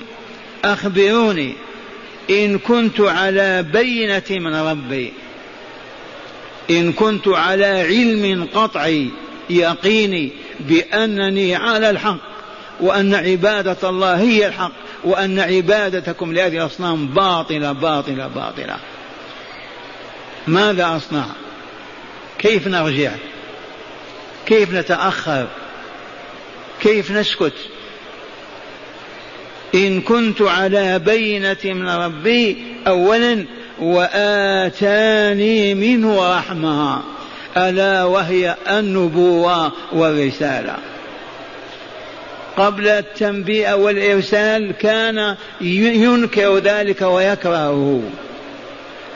أخبروني 0.64 1.54
إن 2.30 2.58
كنت 2.58 3.00
على 3.00 3.62
بينة 3.62 4.22
من 4.30 4.54
ربي 4.54 5.12
إن 6.70 6.92
كنت 6.92 7.28
على 7.28 7.66
علم 7.66 8.48
قطعي 8.54 9.10
يقيني 9.50 10.32
بأنني 10.60 11.56
على 11.56 11.90
الحق 11.90 12.32
وأن 12.80 13.14
عبادة 13.14 13.88
الله 13.88 14.20
هي 14.20 14.46
الحق 14.46 14.72
وأن 15.04 15.38
عبادتكم 15.38 16.32
لهذه 16.32 16.56
الأصنام 16.56 17.06
باطلة 17.06 17.72
باطلة 17.72 18.26
باطلة. 18.26 18.76
ماذا 20.46 20.96
أصنع؟ 20.96 21.24
كيف 22.42 22.68
نرجع؟ 22.68 23.10
كيف 24.46 24.74
نتأخر؟ 24.74 25.46
كيف 26.80 27.10
نسكت؟ 27.10 27.52
إن 29.74 30.00
كنت 30.00 30.42
على 30.42 30.98
بينة 30.98 31.56
من 31.64 31.88
ربي 31.88 32.56
أولا 32.86 33.44
وآتاني 33.80 35.74
منه 35.74 36.38
رحمة 36.38 37.02
ألا 37.56 38.04
وهي 38.04 38.56
النبوة 38.70 39.72
والرسالة. 39.92 40.76
قبل 42.56 42.88
التنبيه 42.88 43.74
والإرسال 43.74 44.72
كان 44.72 45.36
ينكر 45.60 46.58
ذلك 46.58 47.02
ويكرهه. 47.02 48.02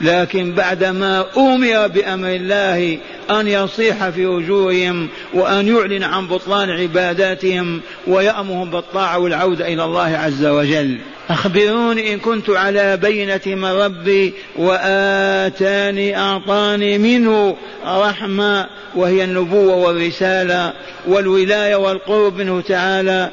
لكن 0.01 0.51
بعدما 0.51 1.25
أمر 1.37 1.87
بأمر 1.87 2.29
الله 2.29 2.97
أن 3.29 3.47
يصيح 3.47 4.09
في 4.09 4.25
وجوههم 4.25 5.07
وأن 5.33 5.67
يعلن 5.67 6.03
عن 6.03 6.27
بطلان 6.27 6.69
عباداتهم 6.69 7.81
ويأمرهم 8.07 8.69
بالطاعة 8.69 9.19
والعودة 9.19 9.67
إلى 9.73 9.83
الله 9.83 10.17
عز 10.17 10.45
وجل. 10.45 10.97
أخبروني 11.29 12.13
إن 12.13 12.19
كنت 12.19 12.49
على 12.49 12.97
بينة 12.97 13.41
من 13.45 13.65
ربي 13.65 14.33
وآتاني 14.55 16.17
أعطاني 16.17 16.97
منه 16.97 17.55
رحمة 17.85 18.67
وهي 18.95 19.23
النبوة 19.23 19.75
والرسالة 19.75 20.73
والولاية 21.07 21.75
والقرب 21.75 22.37
منه 22.37 22.61
تعالى. 22.61 23.31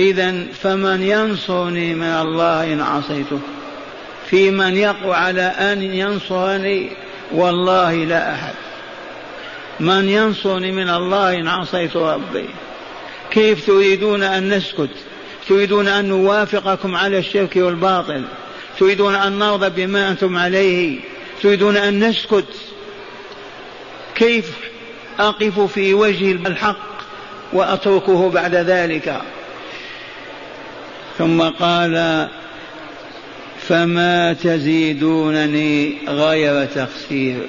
إذا 0.00 0.34
فمن 0.62 1.02
ينصرني 1.02 1.94
من 1.94 2.02
الله 2.02 2.72
إن 2.72 2.80
عصيته. 2.80 3.40
في 4.30 4.50
من 4.50 4.76
يقوى 4.76 5.14
على 5.14 5.42
أن 5.42 5.82
ينصرني 5.82 6.90
والله 7.32 7.94
لا 7.94 8.34
أحد. 8.34 8.54
من 9.80 10.08
ينصرني 10.08 10.72
من 10.72 10.88
الله 10.88 11.34
إن 11.34 11.48
عصيت 11.48 11.96
ربي. 11.96 12.48
كيف 13.30 13.66
تريدون 13.66 14.22
أن 14.22 14.48
نسكت؟ 14.48 14.90
تريدون 15.48 15.88
أن 15.88 16.04
نوافقكم 16.04 16.96
على 16.96 17.18
الشرك 17.18 17.56
والباطل؟ 17.56 18.24
تريدون 18.78 19.14
أن 19.14 19.38
نرضى 19.38 19.86
بما 19.86 20.08
أنتم 20.08 20.38
عليه؟ 20.38 21.00
تريدون 21.42 21.76
أن 21.76 22.08
نسكت؟ 22.08 22.48
كيف 24.14 24.52
أقف 25.18 25.60
في 25.60 25.94
وجه 25.94 26.32
الحق 26.32 26.96
وأتركه 27.52 28.30
بعد 28.30 28.54
ذلك؟ 28.54 29.20
ثم 31.18 31.42
قال 31.42 32.28
فما 33.68 34.32
تزيدونني 34.32 35.96
غير 36.08 36.64
تخسير 36.64 37.48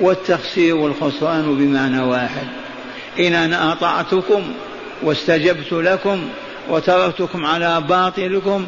والتخسير 0.00 0.76
والخسران 0.76 1.58
بمعنى 1.58 2.02
واحد. 2.02 2.46
إن 3.18 3.34
أنا 3.34 3.72
أطعتكم 3.72 4.42
واستجبت 5.02 5.72
لكم 5.72 6.28
وتركتكم 6.68 7.46
على 7.46 7.80
باطلكم 7.80 8.66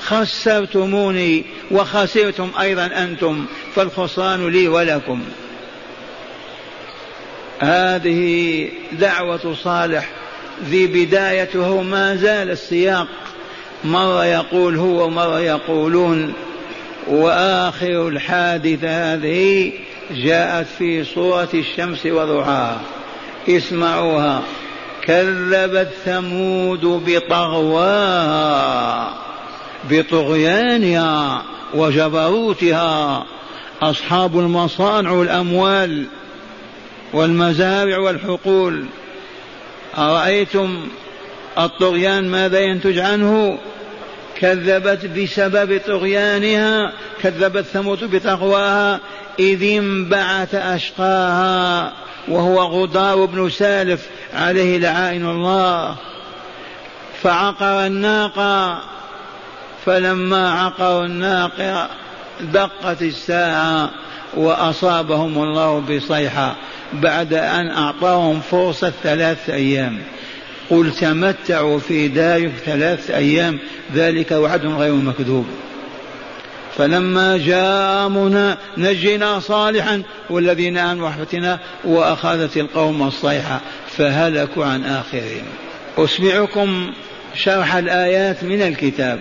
خسرتموني 0.00 1.44
وخسرتم 1.70 2.50
أيضا 2.60 2.86
أنتم 2.86 3.46
فالخسران 3.74 4.48
لي 4.48 4.68
ولكم. 4.68 5.22
هذه 7.58 8.68
دعوة 8.92 9.54
صالح 9.64 10.08
ذي 10.64 10.86
بدايته 10.86 11.82
ما 11.82 12.16
زال 12.16 12.50
السياق. 12.50 13.08
مرة 13.84 14.24
يقول 14.24 14.76
هو 14.76 15.04
ومرة 15.04 15.40
يقولون 15.40 16.32
وآخر 17.06 18.08
الحادثة 18.08 19.14
هذه 19.14 19.72
جاءت 20.10 20.66
في 20.78 21.04
صورة 21.04 21.48
الشمس 21.54 22.06
وضحاها. 22.06 22.80
اسمعوها. 23.48 24.42
كذبت 25.02 25.88
ثمود 26.04 27.02
بطغواها 27.06 28.38
بطغيانها 29.90 31.42
وجبروتها. 31.74 33.26
أصحاب 33.82 34.38
المصانع 34.38 35.10
والأموال 35.10 36.04
والمزارع 37.12 37.98
والحقول. 37.98 38.84
أرأيتم 39.98 40.88
الطغيان 41.58 42.28
ماذا 42.28 42.60
ينتج 42.60 42.98
عنه؟ 42.98 43.58
كذبت 44.40 45.06
بسبب 45.06 45.80
طغيانها 45.86 46.92
كذبت 47.22 47.64
ثمود 47.64 48.04
بتقواها 48.04 49.00
إذ 49.38 49.62
انبعث 49.62 50.54
أشقاها 50.54 51.92
وهو 52.28 52.60
غدار 52.62 53.24
بن 53.24 53.50
سالف 53.50 54.06
عليه 54.34 54.78
لعائن 54.78 55.28
الله. 55.30 55.96
فعقر 57.22 57.86
الناقة 57.86 58.78
فلما 59.86 60.52
عقروا 60.52 61.04
الناقة 61.04 61.88
دقت 62.40 63.02
الساعة 63.02 63.90
وأصابهم 64.36 65.42
الله 65.42 65.80
بصيحة 65.80 66.56
بعد 66.92 67.34
أن 67.34 67.70
أعطاهم 67.70 68.40
فرصة 68.40 68.92
ثلاث 69.02 69.50
أيام. 69.50 69.98
قل 70.70 70.92
تمتعوا 71.00 71.78
في 71.78 72.08
دار 72.08 72.50
ثلاث 72.64 73.10
أيام 73.10 73.58
ذلك 73.94 74.30
وعد 74.30 74.66
غير 74.66 74.92
مكذوب. 74.92 75.46
فلما 76.76 77.36
جاء 77.36 78.06
أمرنا 78.06 78.58
نجينا 78.76 79.40
صالحا 79.40 80.02
والذين 80.30 80.78
آمنوا 80.78 81.08
رحمتنا 81.08 81.58
وأخذت 81.84 82.56
القوم 82.56 83.02
الصيحة 83.02 83.60
فهلكوا 83.96 84.64
عن 84.64 84.84
آخرهم 84.84 85.44
أسمعكم 85.98 86.90
شرح 87.34 87.74
الآيات 87.74 88.44
من 88.44 88.62
الكتاب. 88.62 89.20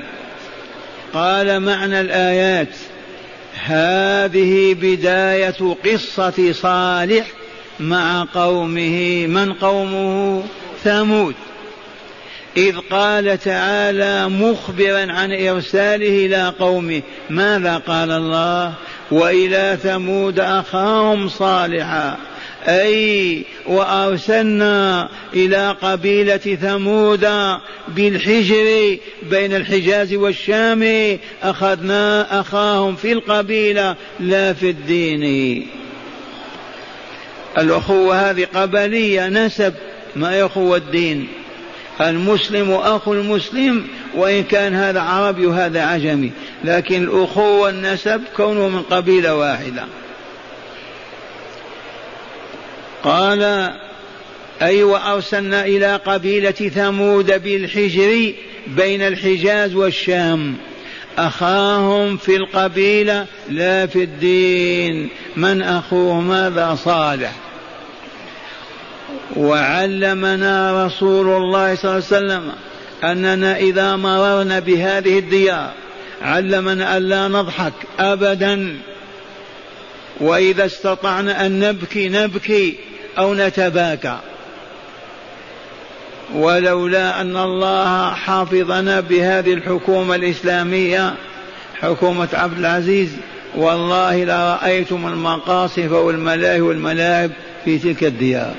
قال 1.13 1.59
معنى 1.59 2.01
الآيات 2.01 2.75
هذه 3.65 4.73
بداية 4.81 5.75
قصة 5.85 6.51
صالح 6.51 7.27
مع 7.79 8.25
قومه 8.33 9.27
من 9.27 9.53
قومه؟ 9.53 10.43
ثمود 10.83 11.35
إذ 12.57 12.77
قال 12.77 13.39
تعالى 13.39 14.29
مخبرا 14.29 15.11
عن 15.11 15.31
إرساله 15.31 16.25
إلى 16.25 16.53
قومه 16.59 17.01
ماذا 17.29 17.77
قال 17.77 18.11
الله؟ 18.11 18.73
وإلى 19.11 19.77
ثمود 19.83 20.39
أخاهم 20.39 21.29
صالحا 21.29 22.17
أي 22.67 23.43
وأرسلنا 23.65 25.09
إلى 25.33 25.75
قبيلة 25.81 26.37
ثمود 26.37 27.27
بالحجر 27.87 28.97
بين 29.29 29.55
الحجاز 29.55 30.13
والشام 30.13 31.17
أخذنا 31.43 32.39
أخاهم 32.39 32.95
في 32.95 33.11
القبيلة 33.11 33.95
لا 34.19 34.53
في 34.53 34.69
الدين. 34.69 35.67
الأخوة 37.57 38.29
هذه 38.29 38.47
قبلية 38.55 39.27
نسب 39.27 39.73
ما 40.17 40.45
أخوة 40.45 40.77
الدين؟ 40.77 41.27
المسلم 42.01 42.71
أخو 42.71 43.13
المسلم 43.13 43.87
وإن 44.15 44.43
كان 44.43 44.73
هذا 44.73 45.01
عربي 45.01 45.45
وهذا 45.45 45.81
عجمي. 45.81 46.31
لكن 46.63 47.03
الأخوة 47.03 47.69
النسب 47.69 48.21
كونه 48.37 48.67
من 48.67 48.81
قبيلة 48.81 49.35
واحدة. 49.35 49.85
قال 53.03 53.71
أي 54.61 54.83
وأرسلنا 54.83 55.65
إلى 55.65 55.95
قبيلة 55.95 56.51
ثمود 56.51 57.43
بالحجر 57.43 58.33
بين 58.67 59.01
الحجاز 59.01 59.75
والشام. 59.75 60.55
أخاهم 61.17 62.17
في 62.17 62.35
القبيلة 62.35 63.25
لا 63.49 63.85
في 63.85 64.03
الدين. 64.03 65.09
من 65.35 65.61
أخوه 65.61 66.21
ماذا 66.21 66.77
صالح. 66.85 67.46
وعلمنا 69.35 70.85
رسول 70.85 71.43
الله 71.43 71.75
صلى 71.75 71.91
الله 71.91 71.91
عليه 71.93 71.97
وسلم 71.97 72.51
أننا 73.03 73.57
إذا 73.57 73.95
مررنا 73.95 74.59
بهذه 74.59 75.19
الديار 75.19 75.71
علمنا 76.21 76.97
ألا 76.97 77.27
نضحك 77.27 77.73
أبدا. 77.99 78.77
وإذا 80.19 80.65
استطعنا 80.65 81.45
أن 81.45 81.59
نبكي 81.59 82.09
نبكي 82.09 82.77
أو 83.17 83.33
نتباكى. 83.33 84.17
ولولا 86.35 87.21
أن 87.21 87.37
الله 87.37 88.13
حافظنا 88.13 88.99
بهذه 88.99 89.53
الحكومة 89.53 90.15
الإسلامية 90.15 91.13
حكومة 91.81 92.27
عبد 92.33 92.59
العزيز 92.59 93.09
والله 93.55 94.23
لرأيتم 94.23 95.07
المقاصف 95.07 95.91
والملاهي 95.91 96.61
والملاعب 96.61 97.31
في 97.65 97.77
تلك 97.79 98.03
الديار. 98.03 98.55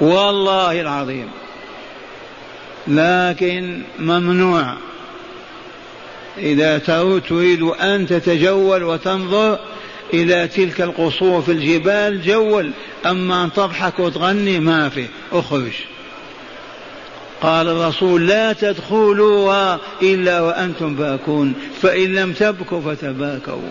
والله 0.00 0.80
العظيم. 0.80 1.28
لكن 2.88 3.82
ممنوع. 3.98 4.74
إذا 6.38 6.78
تريد 7.28 7.62
أن 7.62 8.06
تتجول 8.06 8.82
وتنظر 8.82 9.58
إلى 10.14 10.48
تلك 10.48 10.80
القصور 10.80 11.42
في 11.42 11.52
الجبال 11.52 12.22
جول. 12.22 12.70
أما 13.06 13.44
أن 13.44 13.52
تضحك 13.52 13.98
وتغني 13.98 14.60
ما 14.60 14.88
في. 14.88 15.06
أخرج. 15.32 15.72
قال 17.42 17.68
الرسول 17.68 18.26
لا 18.28 18.52
تدخلوها 18.52 19.78
إلا 20.02 20.40
وأنتم 20.40 20.94
باكون. 20.94 21.54
فإن 21.82 22.14
لم 22.14 22.32
تبكوا 22.32 22.80
فتباكوا 22.80 23.62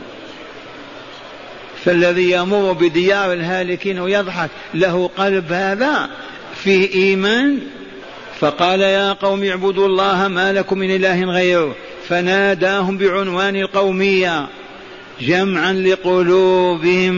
فالذي 1.86 2.32
يمر 2.32 2.72
بديار 2.74 3.34
الهالكين 3.34 4.00
ويضحك 4.00 4.50
له 4.74 5.10
قلب 5.18 5.52
هذا 5.52 6.10
فيه 6.64 6.94
إيمان؟ 6.94 7.60
فقال 8.40 8.82
يا 8.82 9.14
قوم 9.14 9.44
اعبدوا 9.44 9.88
الله 9.88 10.28
ما 10.28 10.54
لكم 10.54 10.78
من 10.78 10.96
إله 10.96 11.24
غيره. 11.24 11.76
فناداهم 12.10 12.98
بعنوان 12.98 13.56
القومية 13.56 14.48
جمعا 15.22 15.74
لقلوبهم 15.74 17.16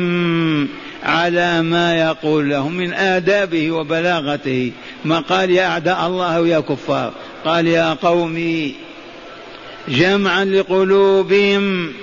على 1.03 1.61
ما 1.61 1.95
يقول 1.99 2.49
لهم 2.49 2.73
من 2.73 2.93
آدابه 2.93 3.71
وبلاغته. 3.71 4.71
ما 5.05 5.19
قال 5.19 5.51
يا 5.51 5.67
أعداء 5.67 6.07
الله 6.07 6.41
ويا 6.41 6.59
كفار؟ 6.59 7.13
قال 7.45 7.67
يا 7.67 7.93
قومي 7.93 8.75
جمعا 9.87 10.45
لقلوبهم 10.45 11.93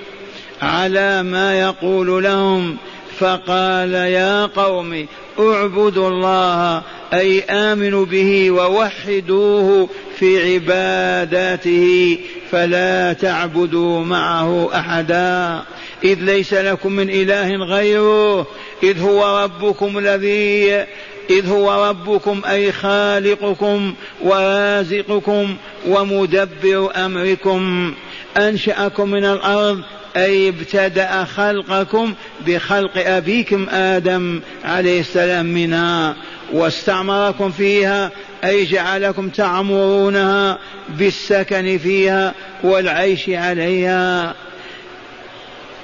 على 0.61 1.23
ما 1.23 1.59
يقول 1.59 2.23
لهم. 2.23 2.77
فقال 3.19 3.93
يا 3.93 4.45
قوم 4.45 5.05
اعبدوا 5.39 6.09
الله 6.09 6.81
أي 7.13 7.41
آمنوا 7.43 8.05
به 8.05 8.51
ووحدوه 8.51 9.89
في 10.19 10.53
عباداته 10.53 12.17
فلا 12.51 13.13
تعبدوا 13.13 14.03
معه 14.03 14.69
أحدا. 14.75 15.63
إذ 16.03 16.19
ليس 16.19 16.53
لكم 16.53 16.91
من 16.91 17.09
إله 17.09 17.55
غيره 17.55 18.47
إذ 18.83 19.01
هو 19.01 19.43
ربكم 19.43 19.97
الذي 19.97 20.85
إذ 21.29 21.49
هو 21.49 21.89
ربكم 21.89 22.41
أي 22.49 22.71
خالقكم 22.71 23.93
ورازقكم 24.21 25.55
ومدبر 25.87 26.91
أمركم. 26.95 27.93
أنشأكم 28.37 29.09
من 29.09 29.25
الأرض 29.25 29.81
أي 30.17 30.49
ابتدأ 30.49 31.23
خلقكم 31.23 32.13
بخلق 32.47 32.91
أبيكم 32.97 33.69
آدم 33.69 34.41
عليه 34.65 34.99
السلام 34.99 35.45
منها 35.45 36.15
واستعمركم 36.53 37.51
فيها 37.51 38.11
أي 38.43 38.65
جعلكم 38.65 39.29
تعمرونها 39.29 40.59
بالسكن 40.89 41.77
فيها 41.77 42.33
والعيش 42.63 43.29
عليها. 43.29 44.35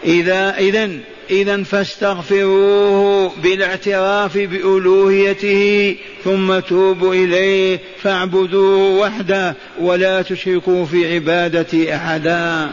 إذا 0.05 0.55
إذا 0.57 0.89
إذا 1.29 1.63
فاستغفروه 1.63 3.31
بالاعتراف 3.43 4.38
بألوهيته 4.38 5.95
ثم 6.23 6.59
توبوا 6.59 7.13
إليه 7.13 7.79
فاعبدوه 8.01 8.99
وحده 8.99 9.55
ولا 9.79 10.21
تشركوا 10.21 10.85
في 10.85 11.13
عبادة 11.13 11.95
أحدا. 11.95 12.69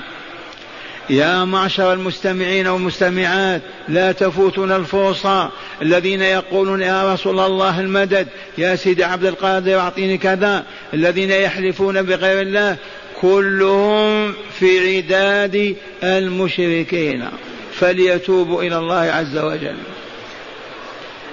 يا 1.11 1.45
معشر 1.45 1.93
المستمعين 1.93 2.67
والمستمعات 2.67 3.63
لا 3.89 4.13
تفوتنا 4.13 4.77
الفرصة 4.77 5.51
الذين 5.83 6.23
يقولون 6.23 6.83
يا 6.83 7.15
رسول 7.15 7.41
الله 7.41 7.81
المدد 7.81 8.29
يا 8.59 8.75
سيدي 8.77 9.05
عبد 9.05 9.25
القادر 9.25 9.79
أعطيني 9.79 10.19
كذا. 10.19 10.65
الذين 10.95 11.31
يحلفون 11.31 12.03
بغير 12.03 12.41
الله 12.41 12.77
كلهم 13.21 14.33
في 14.59 14.97
عداد 14.97 15.77
المشركين. 16.03 17.25
فليتوبوا 17.73 18.63
إلى 18.63 18.79
الله 18.79 18.97
عز 18.97 19.39
وجل. 19.39 19.77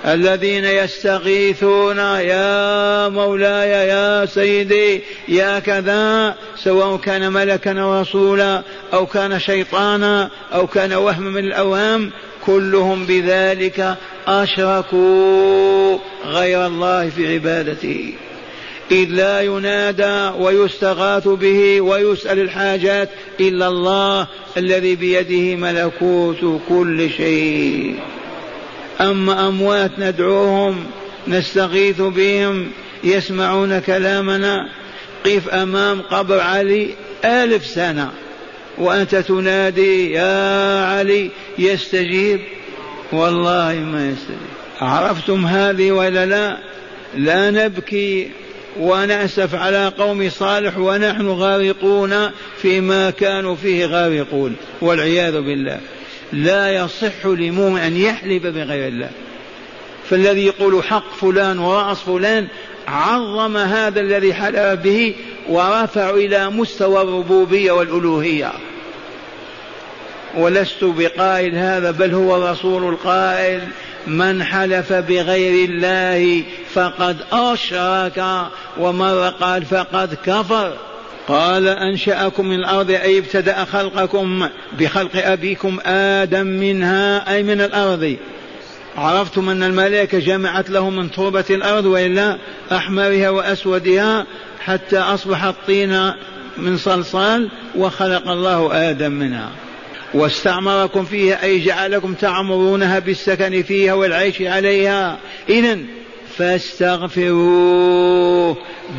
الذين 0.05 0.65
يستغيثون 0.65 1.97
يا 1.97 3.07
مولاي 3.09 3.69
يا 3.69 4.25
سيدي 4.25 5.01
يا 5.27 5.59
كذا 5.59 6.35
سواء 6.55 6.97
كان 6.97 7.33
ملكا 7.33 7.81
أو 7.81 8.01
رسولا 8.01 8.61
أو 8.93 9.05
كان 9.05 9.39
شيطانا 9.39 10.29
أو 10.53 10.67
كان 10.67 10.93
وهم 10.93 11.23
من 11.23 11.45
الأوهام 11.45 12.11
كلهم 12.45 13.05
بذلك 13.05 13.95
أشركوا 14.27 15.97
غير 16.25 16.65
الله 16.65 17.09
في 17.09 17.33
عبادته. 17.33 18.13
إذ 18.91 19.09
لا 19.09 19.41
ينادى 19.41 20.37
ويستغاث 20.39 21.27
به 21.27 21.81
ويسأل 21.81 22.39
الحاجات 22.39 23.09
إلا 23.39 23.67
الله 23.67 24.27
الذي 24.57 24.95
بيده 24.95 25.55
ملكوت 25.55 26.61
كل 26.69 27.09
شيء. 27.17 27.99
أما 29.01 29.47
أموات 29.47 29.91
ندعوهم 29.99 30.85
نستغيث 31.27 32.01
بهم 32.01 32.71
يسمعون 33.03 33.79
كلامنا. 33.79 34.69
قف 35.25 35.49
أمام 35.49 36.01
قبر 36.01 36.39
علي 36.39 36.89
ألف 37.25 37.65
سنة. 37.65 38.11
وأنت 38.77 39.15
تنادي 39.15 40.11
يا 40.11 40.85
علي 40.85 41.29
يستجيب. 41.57 42.39
والله 43.11 43.73
ما 43.73 44.09
يستجيب. 44.09 44.37
عرفتم 44.81 45.45
هذه 45.45 45.91
ولا 45.91 46.25
لا؟ 46.25 46.57
لا 47.17 47.51
نبكي 47.51 48.31
ونأسف 48.79 49.55
على 49.55 49.91
قوم 49.97 50.29
صالح 50.29 50.77
ونحن 50.77 51.27
غارقون 51.27 52.31
فيما 52.61 53.09
كانوا 53.09 53.55
فيه 53.55 53.85
غارقون 53.85 54.55
والعياذ 54.81 55.33
بالله. 55.33 55.79
لا 56.33 56.71
يصح 56.71 57.25
لمؤمن 57.25 57.79
أن 57.79 57.97
يحلف 57.97 58.43
بغير 58.43 58.87
الله. 58.87 59.09
فالذي 60.09 60.45
يقول 60.45 60.83
حق 60.83 61.15
فلان 61.21 61.59
ورأس 61.59 61.97
فلان 61.97 62.47
عظم 62.87 63.57
هذا 63.57 63.99
الذي 63.99 64.33
حلف 64.33 64.79
به 64.79 65.15
ورفع 65.49 66.09
إلى 66.09 66.49
مستوى 66.49 67.01
الربوبية 67.01 67.71
والألوهية. 67.71 68.51
ولست 70.37 70.83
بقائل 70.83 71.55
هذا 71.55 71.91
بل 71.91 72.13
هو 72.13 72.35
الرسول 72.35 72.93
القائل 72.93 73.61
من 74.07 74.43
حلف 74.43 74.93
بغير 74.93 75.69
الله 75.69 76.43
فقد 76.73 77.17
أشرك 77.31 78.23
ومر 78.77 79.29
قال 79.29 79.65
فقد 79.65 80.17
كفر. 80.25 80.73
قال 81.29 81.67
أنشأكم 81.67 82.45
من 82.45 82.55
الأرض 82.55 82.91
أي 82.91 83.17
ابتدأ 83.17 83.65
خلقكم 83.65 84.49
بخلق 84.79 85.11
أبيكم 85.15 85.79
آدم 85.85 86.47
منها 86.47 87.33
أي 87.33 87.43
من 87.43 87.61
الأرض. 87.61 88.15
عرفتم 88.97 89.49
أن 89.49 89.63
الملائكة 89.63 90.19
جمعت 90.19 90.69
لهم 90.69 90.95
من 90.95 91.11
تربة 91.11 91.45
الأرض 91.49 91.85
وإلا 91.85 92.37
أحمرها 92.71 93.29
وأسودها 93.29 94.25
حتى 94.59 94.97
أصبح 94.97 95.43
الطين 95.43 96.11
من 96.57 96.77
صلصال 96.77 97.49
وخلق 97.75 98.29
الله 98.29 98.89
آدم 98.89 99.11
منها. 99.11 99.49
واستعمركم 100.13 101.05
فيها 101.05 101.43
أي 101.43 101.59
جعلكم 101.59 102.13
تعمرونها 102.13 102.99
بالسكن 102.99 103.63
فيها 103.63 103.93
والعيش 103.93 104.41
عليها. 104.41 105.17
إذا 105.49 105.77
فاستغفروه 106.39 107.89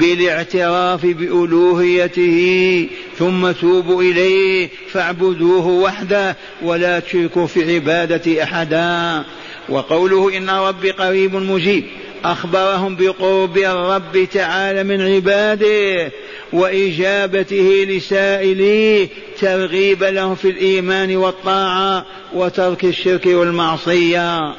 بالاعتراف 0.00 1.06
بألوهيته 1.06 2.86
ثم 3.18 3.50
توبوا 3.50 4.02
إليه 4.02 4.68
فاعبدوه 4.92 5.66
وحده 5.66 6.36
ولا 6.62 7.00
تشركوا 7.00 7.46
في 7.46 7.74
عبادة 7.74 8.42
أحدا. 8.42 9.24
وقوله 9.68 10.36
إن 10.36 10.50
ربي 10.50 10.90
قريب 10.90 11.34
مجيب 11.34 11.84
أخبرهم 12.24 12.96
بقرب 12.96 13.58
الرب 13.58 14.28
تعالى 14.32 14.84
من 14.84 15.00
عباده 15.00 16.12
وإجابته 16.52 17.86
لسائليه 17.88 19.08
ترغيب 19.40 20.04
لهم 20.04 20.34
في 20.34 20.50
الإيمان 20.50 21.16
والطاعة 21.16 22.06
وترك 22.32 22.84
الشرك 22.84 23.26
والمعصية. 23.26 24.54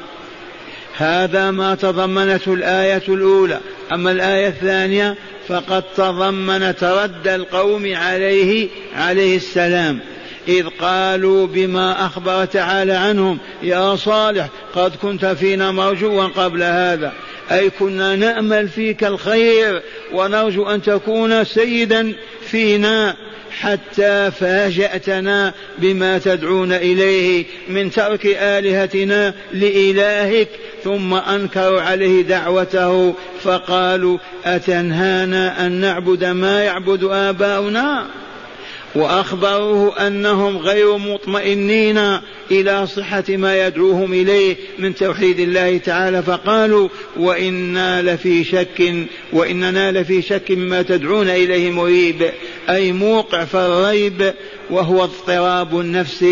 هذا 0.96 1.50
ما 1.50 1.74
تضمنته 1.74 2.54
الآية 2.54 3.02
الأولى. 3.08 3.60
أما 3.92 4.12
الآية 4.12 4.48
الثانية 4.48 5.16
فقد 5.48 5.82
تضمنت 5.96 6.84
رد 6.84 7.28
القوم 7.28 7.94
عليه 7.94 8.68
عليه 8.96 9.36
السلام. 9.36 10.00
إذ 10.48 10.66
قالوا 10.80 11.46
بما 11.46 12.06
أخبر 12.06 12.44
تعالى 12.44 12.92
عنهم 12.92 13.38
يا 13.62 13.96
صالح 13.96 14.48
قد 14.74 14.96
كنت 14.96 15.24
فينا 15.24 15.70
مرجوا 15.70 16.24
قبل 16.24 16.62
هذا. 16.62 17.12
أي 17.52 17.70
كنا 17.70 18.16
نأمل 18.16 18.68
فيك 18.68 19.04
الخير 19.04 19.82
ونرجو 20.12 20.70
أن 20.70 20.82
تكون 20.82 21.44
سيدا 21.44 22.12
فينا. 22.46 23.16
حتى 23.62 24.30
فاجأتنا 24.30 25.52
بما 25.78 26.18
تدعون 26.18 26.72
إليه 26.72 27.44
من 27.68 27.90
ترك 27.90 28.26
آلهتنا 28.26 29.34
لإلهك 29.52 30.48
ثم 30.84 31.14
أنكروا 31.14 31.80
عليه 31.80 32.22
دعوته 32.22 33.14
فقالوا 33.42 34.18
أتنهانا 34.44 35.66
أن 35.66 35.72
نعبد 35.72 36.24
ما 36.24 36.64
يعبد 36.64 37.04
آباؤنا؟ 37.04 38.06
وأخبروه 38.94 40.06
أنهم 40.06 40.58
غير 40.58 40.96
مطمئنين 40.96 41.98
إلى 42.50 42.86
صحة 42.86 43.24
ما 43.28 43.66
يدعوهم 43.66 44.12
إليه 44.12 44.56
من 44.78 44.94
توحيد 44.94 45.40
الله 45.40 45.78
تعالى. 45.78 46.22
فقالوا 46.22 46.88
وإنا 47.16 48.02
لفي 48.02 48.44
شك 48.44 48.94
وإننا 49.32 49.92
لفي 49.92 50.22
شك 50.22 50.50
مما 50.50 50.82
تدعون 50.82 51.28
إليه 51.28 51.70
مريب 51.70 52.30
أي 52.70 52.92
موقع 52.92 53.44
في 53.44 53.54
الريب 53.54 54.34
وهو 54.70 55.04
اضطراب 55.04 55.80
النفس 55.80 56.24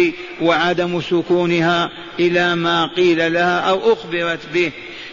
وعدم 0.42 1.00
سكونها 1.00 1.90
إلى 2.20 2.56
ما 2.56 2.86
قيل 2.86 3.32
لها 3.32 3.58
أو 3.58 3.92
أخبرت 3.92 4.40
به. 4.54 4.70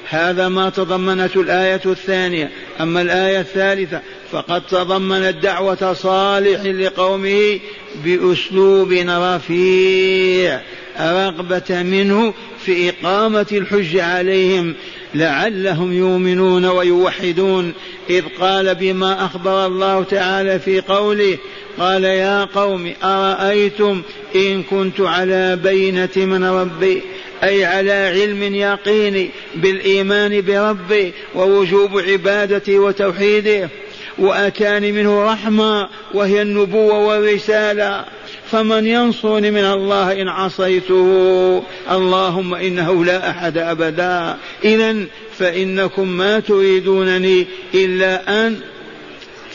هذا 0.09 0.47
ما 0.47 0.69
تضمنته 0.69 1.41
الآية 1.41 1.81
الثانية. 1.85 2.51
أما 2.81 3.01
الآية 3.01 3.39
الثالثة 3.39 4.01
فقد 4.31 4.61
تضمنت 4.65 5.35
دعوة 5.43 5.93
صالح 5.93 6.61
لقومه 6.61 7.59
بأسلوب 8.05 8.91
رفيع 9.07 10.61
رغبة 10.99 11.83
منه 11.83 12.33
في 12.65 12.89
إقامة 12.89 13.45
الحج 13.51 13.97
عليهم. 13.97 14.73
لعلهم 15.15 15.93
يؤمنون 15.93 16.65
ويوحدون. 16.65 17.73
إذ 18.09 18.23
قال 18.39 18.75
بما 18.75 19.25
أخبر 19.25 19.65
الله 19.65 20.03
تعالى 20.03 20.59
في 20.59 20.81
قوله 20.81 21.37
قال 21.79 22.03
يا 22.03 22.45
قوم 22.45 22.93
أرأيتم 23.03 24.01
إن 24.35 24.63
كنت 24.63 25.01
على 25.01 25.55
بينة 25.55 26.09
من 26.15 26.43
ربي؟ 26.43 27.01
أي 27.43 27.65
على 27.65 27.91
علم 27.91 28.55
يقيني 28.55 29.29
بالإيمان 29.55 30.41
بربي 30.41 31.13
ووجوب 31.35 31.99
عبادته 31.99 32.79
وتوحيده؟ 32.79 33.69
وأتاني 34.19 34.91
منه 34.91 35.33
رحمة 35.33 35.89
وهي 36.13 36.41
النبوة 36.41 37.07
والرسالة. 37.07 38.05
فمن 38.51 38.85
ينصرني 38.85 39.51
من 39.51 39.65
الله 39.65 40.21
إن 40.21 40.27
عصيته 40.27 41.63
اللهم 41.91 42.55
إنه 42.55 43.05
لا 43.05 43.29
أحد 43.29 43.57
أبدا. 43.57 44.37
إذا 44.63 44.95
فإنكم 45.37 46.07
ما 46.07 46.39
تريدونني 46.39 47.47
إلا 47.73 48.47
أن 48.47 48.59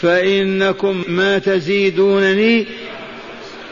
فإنكم 0.02 1.04
ما 1.08 1.38
تزيدونني 1.38 2.66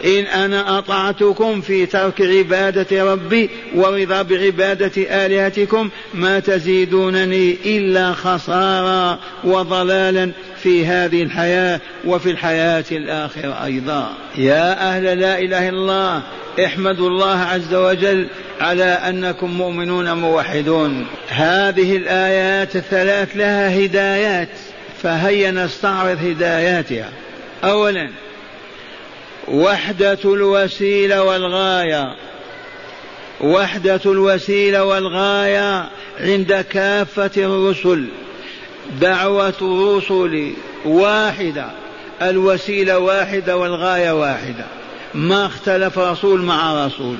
إن 0.04 0.24
أنا 0.24 0.78
أطعتكم 0.78 1.60
في 1.60 1.86
ترك 1.86 2.22
عبادة 2.22 3.12
ربي 3.12 3.50
ورضا 3.74 4.22
بعبادة 4.22 4.92
آلهتكم 5.26 5.90
ما 6.14 6.40
تزيدونني 6.40 7.56
إلا 7.64 8.12
خسارا 8.12 9.18
وضلالا 9.44 10.30
في 10.62 10.86
هذه 10.86 11.22
الحياة 11.22 11.80
وفي 12.04 12.30
الحياة 12.30 12.84
الآخرة 12.92 13.64
أيضا. 13.64 14.12
يا 14.38 14.88
أهل 14.88 15.04
لا 15.04 15.38
إله 15.38 15.68
إلا 15.68 15.68
الله 15.68 16.22
احمدوا 16.64 17.08
الله 17.08 17.38
عز 17.38 17.74
وجل 17.74 18.28
على 18.60 18.84
أنكم 18.84 19.50
مؤمنون 19.50 20.12
موحدون. 20.12 21.06
هذه 21.28 21.96
الآيات 21.96 22.76
الثلاث 22.76 23.36
لها 23.36 23.84
هدايات 23.84 24.48
فهيا 25.02 25.50
نستعرض 25.50 26.18
هداياتها. 26.24 27.08
أولا 27.64 28.10
وحدة 29.48 30.18
الوسيلة 30.24 31.22
والغاية. 31.22 32.14
وحدة 33.40 34.00
الوسيلة 34.06 34.84
والغاية 34.84 35.90
عند 36.20 36.64
كافة 36.70 37.30
الرسل. 37.36 38.04
دعوة 39.00 39.54
الرسل 39.62 40.52
واحدة. 40.84 41.66
الوسيلة 42.22 42.98
واحدة 42.98 43.56
والغاية 43.56 44.12
واحدة. 44.20 44.64
ما 45.14 45.46
اختلف 45.46 45.98
رسول 45.98 46.40
مع 46.40 46.86
رسول. 46.86 47.16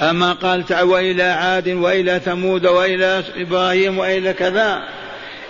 أما 0.00 0.32
قال 0.32 0.64
وإلى 0.82 1.22
عاد 1.22 1.68
وإلى 1.68 2.20
ثمود 2.24 2.66
وإلى 2.66 3.22
إبراهيم 3.36 3.98
وإلى 3.98 4.32
كذا. 4.32 4.82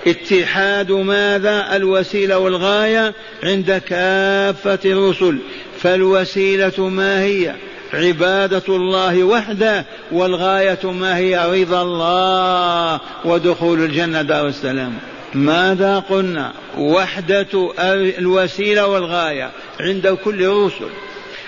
اتحاد 0.06 0.92
ماذا؟ 0.92 1.76
الوسيلة 1.76 2.38
والغاية 2.38 3.14
عند 3.42 3.82
كافة 3.88 4.78
الرسل. 4.84 5.38
فالوسيلة 5.78 6.88
ما 6.88 7.22
هي؟ 7.22 7.54
عبادة 7.92 8.62
الله 8.68 9.24
وحده 9.24 9.84
والغاية 10.12 10.78
ما 10.84 11.16
هي؟ 11.16 11.62
رضا 11.62 11.82
الله 11.82 13.00
ودخول 13.24 13.84
الجنة 13.84 14.22
دار 14.22 14.48
السلام. 14.48 14.92
ماذا 15.34 15.98
قلنا؟ 15.98 16.52
وحدة 16.78 17.72
الوسيلة 18.18 18.86
والغاية 18.86 19.50
عند 19.80 20.08
كل 20.24 20.42
الرسل 20.42 20.88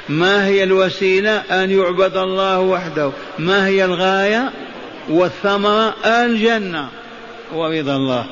ما 0.08 0.46
هي 0.46 0.62
الوسيلة؟ 0.62 1.36
أن 1.36 1.70
يعبد 1.70 2.16
الله 2.16 2.60
وحده. 2.60 3.10
ما 3.38 3.66
هي 3.66 3.84
الغاية؟ 3.84 4.50
والثمرة 5.10 5.94
الجنة. 6.06 6.88
ورضا 7.54 7.96
الله. 7.96 8.26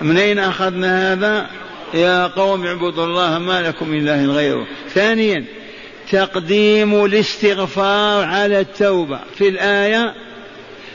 من 0.00 0.16
أين 0.16 0.38
أخذنا 0.38 1.12
هذا؟ 1.12 1.46
يا 1.94 2.26
قوم 2.26 2.66
اعبدوا 2.66 3.04
الله 3.04 3.38
ما 3.38 3.62
لكم 3.62 3.88
من 3.88 4.08
إله 4.08 4.26
غيره. 4.26 4.66
ثانيا 4.88 5.44
تقديم 6.10 7.04
الاستغفار 7.04 8.24
على 8.24 8.60
التوبة. 8.60 9.20
في 9.38 9.48
الآية 9.48 10.14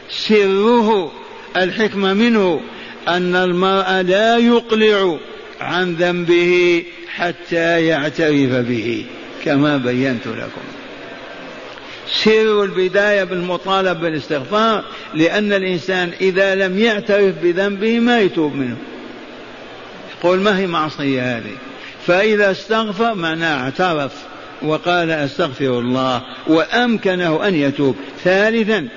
سره 0.10 1.12
الحكمة 1.58 2.14
منه 2.14 2.62
أن 3.08 3.36
المرء 3.36 4.02
لا 4.02 4.38
يقلع 4.38 5.18
عن 5.62 5.94
ذنبه 5.94 6.84
حتى 7.16 7.86
يعترف 7.86 8.52
به 8.52 9.06
كما 9.46 9.78
بينت 9.78 10.28
لكم. 10.28 10.81
سر 12.08 12.64
البداية 12.64 13.24
بالمطالبة 13.24 13.94
بالاستغفار 13.94 14.84
لأن 15.14 15.54
الإنسان 15.54 16.12
إذا 16.22 16.56
لم 16.56 16.80
يعترف 16.80 17.36
بذنبه 17.44 18.00
ما 18.00 18.20
يتوب 18.20 18.56
منه. 18.56 18.78
يقول 20.20 20.40
ما 20.40 20.60
هي 20.60 20.68
معصية 20.68 21.38
هذه؟ 21.38 21.56
فإذا 22.08 22.52
استغفر 22.52 23.14
معناه 23.14 23.64
اعترف 23.64 24.12
وقال 24.62 25.12
أستغفر 25.12 25.80
الله 25.80 26.22
وأمكنه 26.48 27.48
أن 27.48 27.56
يتوب. 27.56 27.96
ثالثا 28.24 28.88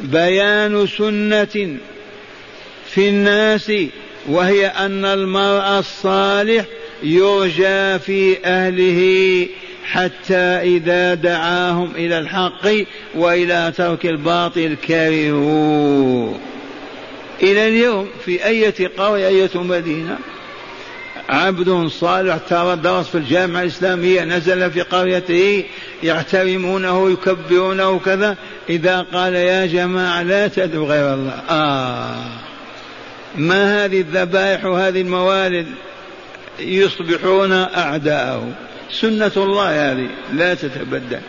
بيان 0.00 0.86
سنة 0.86 1.76
في 2.86 3.08
الناس 3.08 3.72
وهي 4.28 4.66
أن 4.66 5.04
المرء 5.04 5.78
الصالح 5.78 6.64
يرجى 7.02 7.98
في 7.98 8.36
أهله. 8.44 9.48
حتى 9.84 10.34
إذا 10.62 11.14
دعاهم 11.14 11.92
إلى 11.96 12.18
الحق 12.18 12.68
وإلى 13.14 13.72
ترك 13.76 14.06
الباطل 14.06 14.76
كرهوه 14.88 16.38
إلى 17.42 17.68
اليوم 17.68 18.08
في 18.24 18.46
أية 18.46 18.90
قرية 18.98 19.28
أية 19.28 19.50
مدينة 19.54 20.18
عبد 21.28 21.88
صالح 21.88 22.36
ترى 22.36 22.76
درس 22.76 23.08
في 23.08 23.18
الجامعة 23.18 23.62
الإسلامية 23.62 24.24
نزل 24.24 24.70
في 24.70 24.80
قريته 24.80 25.64
يحترمونه 26.02 27.10
يكبرونه 27.10 27.98
كذا 27.98 28.36
إذا 28.68 29.06
قال 29.12 29.34
يا 29.34 29.66
جماعة 29.66 30.22
لا 30.22 30.48
تدعوا 30.48 30.86
غير 30.86 31.14
الله. 31.14 31.42
آه. 31.50 32.16
ما 33.36 33.84
هذه 33.84 34.00
الذبائح 34.00 34.64
وهذه 34.64 35.00
الموالد؟ 35.00 35.66
يصبحون 36.60 37.52
أعداءه. 37.52 38.52
سنة 39.00 39.32
الله 39.36 39.92
هذه 39.92 40.08
لا 40.32 40.54
تتبدل. 40.54 41.20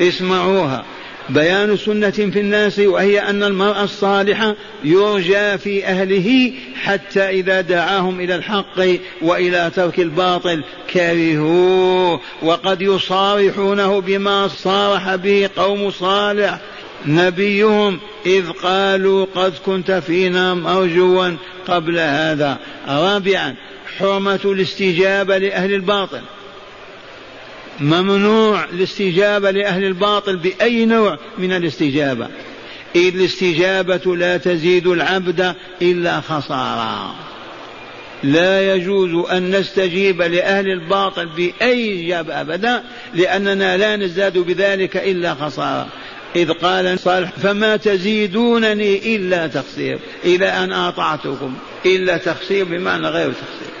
اسمعوها. 0.00 0.84
بيان 1.28 1.76
سنة 1.76 2.10
في 2.10 2.40
الناس 2.40 2.78
وهي 2.78 3.20
أن 3.20 3.42
المرأة 3.42 3.84
الصالحة 3.84 4.54
يرجى 4.84 5.58
في 5.58 5.86
أهله 5.86 6.52
حتى 6.82 7.30
إذا 7.30 7.60
دعاهم 7.60 8.20
إلى 8.20 8.34
الحق 8.34 8.80
وإلى 9.22 9.70
ترك 9.76 10.00
الباطل. 10.00 10.64
كرهوه. 10.92 12.20
وقد 12.42 12.82
يصارحونه 12.82 14.00
بما 14.00 14.48
صارح 14.48 15.14
به 15.14 15.50
قوم 15.56 15.90
صالح. 15.90 16.58
نبيهم 17.06 17.98
إذ 18.26 18.50
قالوا 18.50 19.26
قد 19.34 19.52
كنت 19.66 19.90
فينا 19.90 20.54
مرجوا 20.54 21.30
قبل 21.68 21.98
هذا. 21.98 22.58
رابعا 22.88 23.54
حرمة 23.98 24.40
الاستجابة 24.44 25.38
لأهل 25.38 25.74
الباطل. 25.74 26.20
ممنوع 27.80 28.64
الاستجابة 28.64 29.50
لأهل 29.50 29.84
الباطل 29.84 30.36
بأي 30.36 30.84
نوع 30.84 31.18
من 31.38 31.52
الاستجابة. 31.52 32.28
إذ 32.96 33.14
الاستجابة 33.14 34.16
لا 34.16 34.36
تزيد 34.36 34.86
العبد 34.86 35.54
إلا 35.82 36.20
خسارة. 36.20 37.14
لا 38.22 38.74
يجوز 38.74 39.30
أن 39.30 39.50
نستجيب 39.50 40.22
لأهل 40.22 40.70
الباطل 40.70 41.26
بأي 41.26 42.06
إجابة 42.06 42.40
أبدا 42.40 42.84
لأننا 43.14 43.76
لا 43.76 43.96
نزداد 43.96 44.38
بذلك 44.38 44.96
إلا 44.96 45.34
خسارة. 45.34 45.88
إذ 46.36 46.52
قال 46.52 46.98
صالح 46.98 47.30
فما 47.30 47.76
تزيدونني 47.76 49.16
إلا 49.16 49.46
تخسير. 49.46 49.98
إلى 50.24 50.48
أن 50.48 50.72
أطعتكم 50.72 51.54
إلا 51.86 52.16
تخسير 52.16 52.64
بمعنى 52.64 53.08
غير 53.08 53.32
تخسير. 53.32 53.75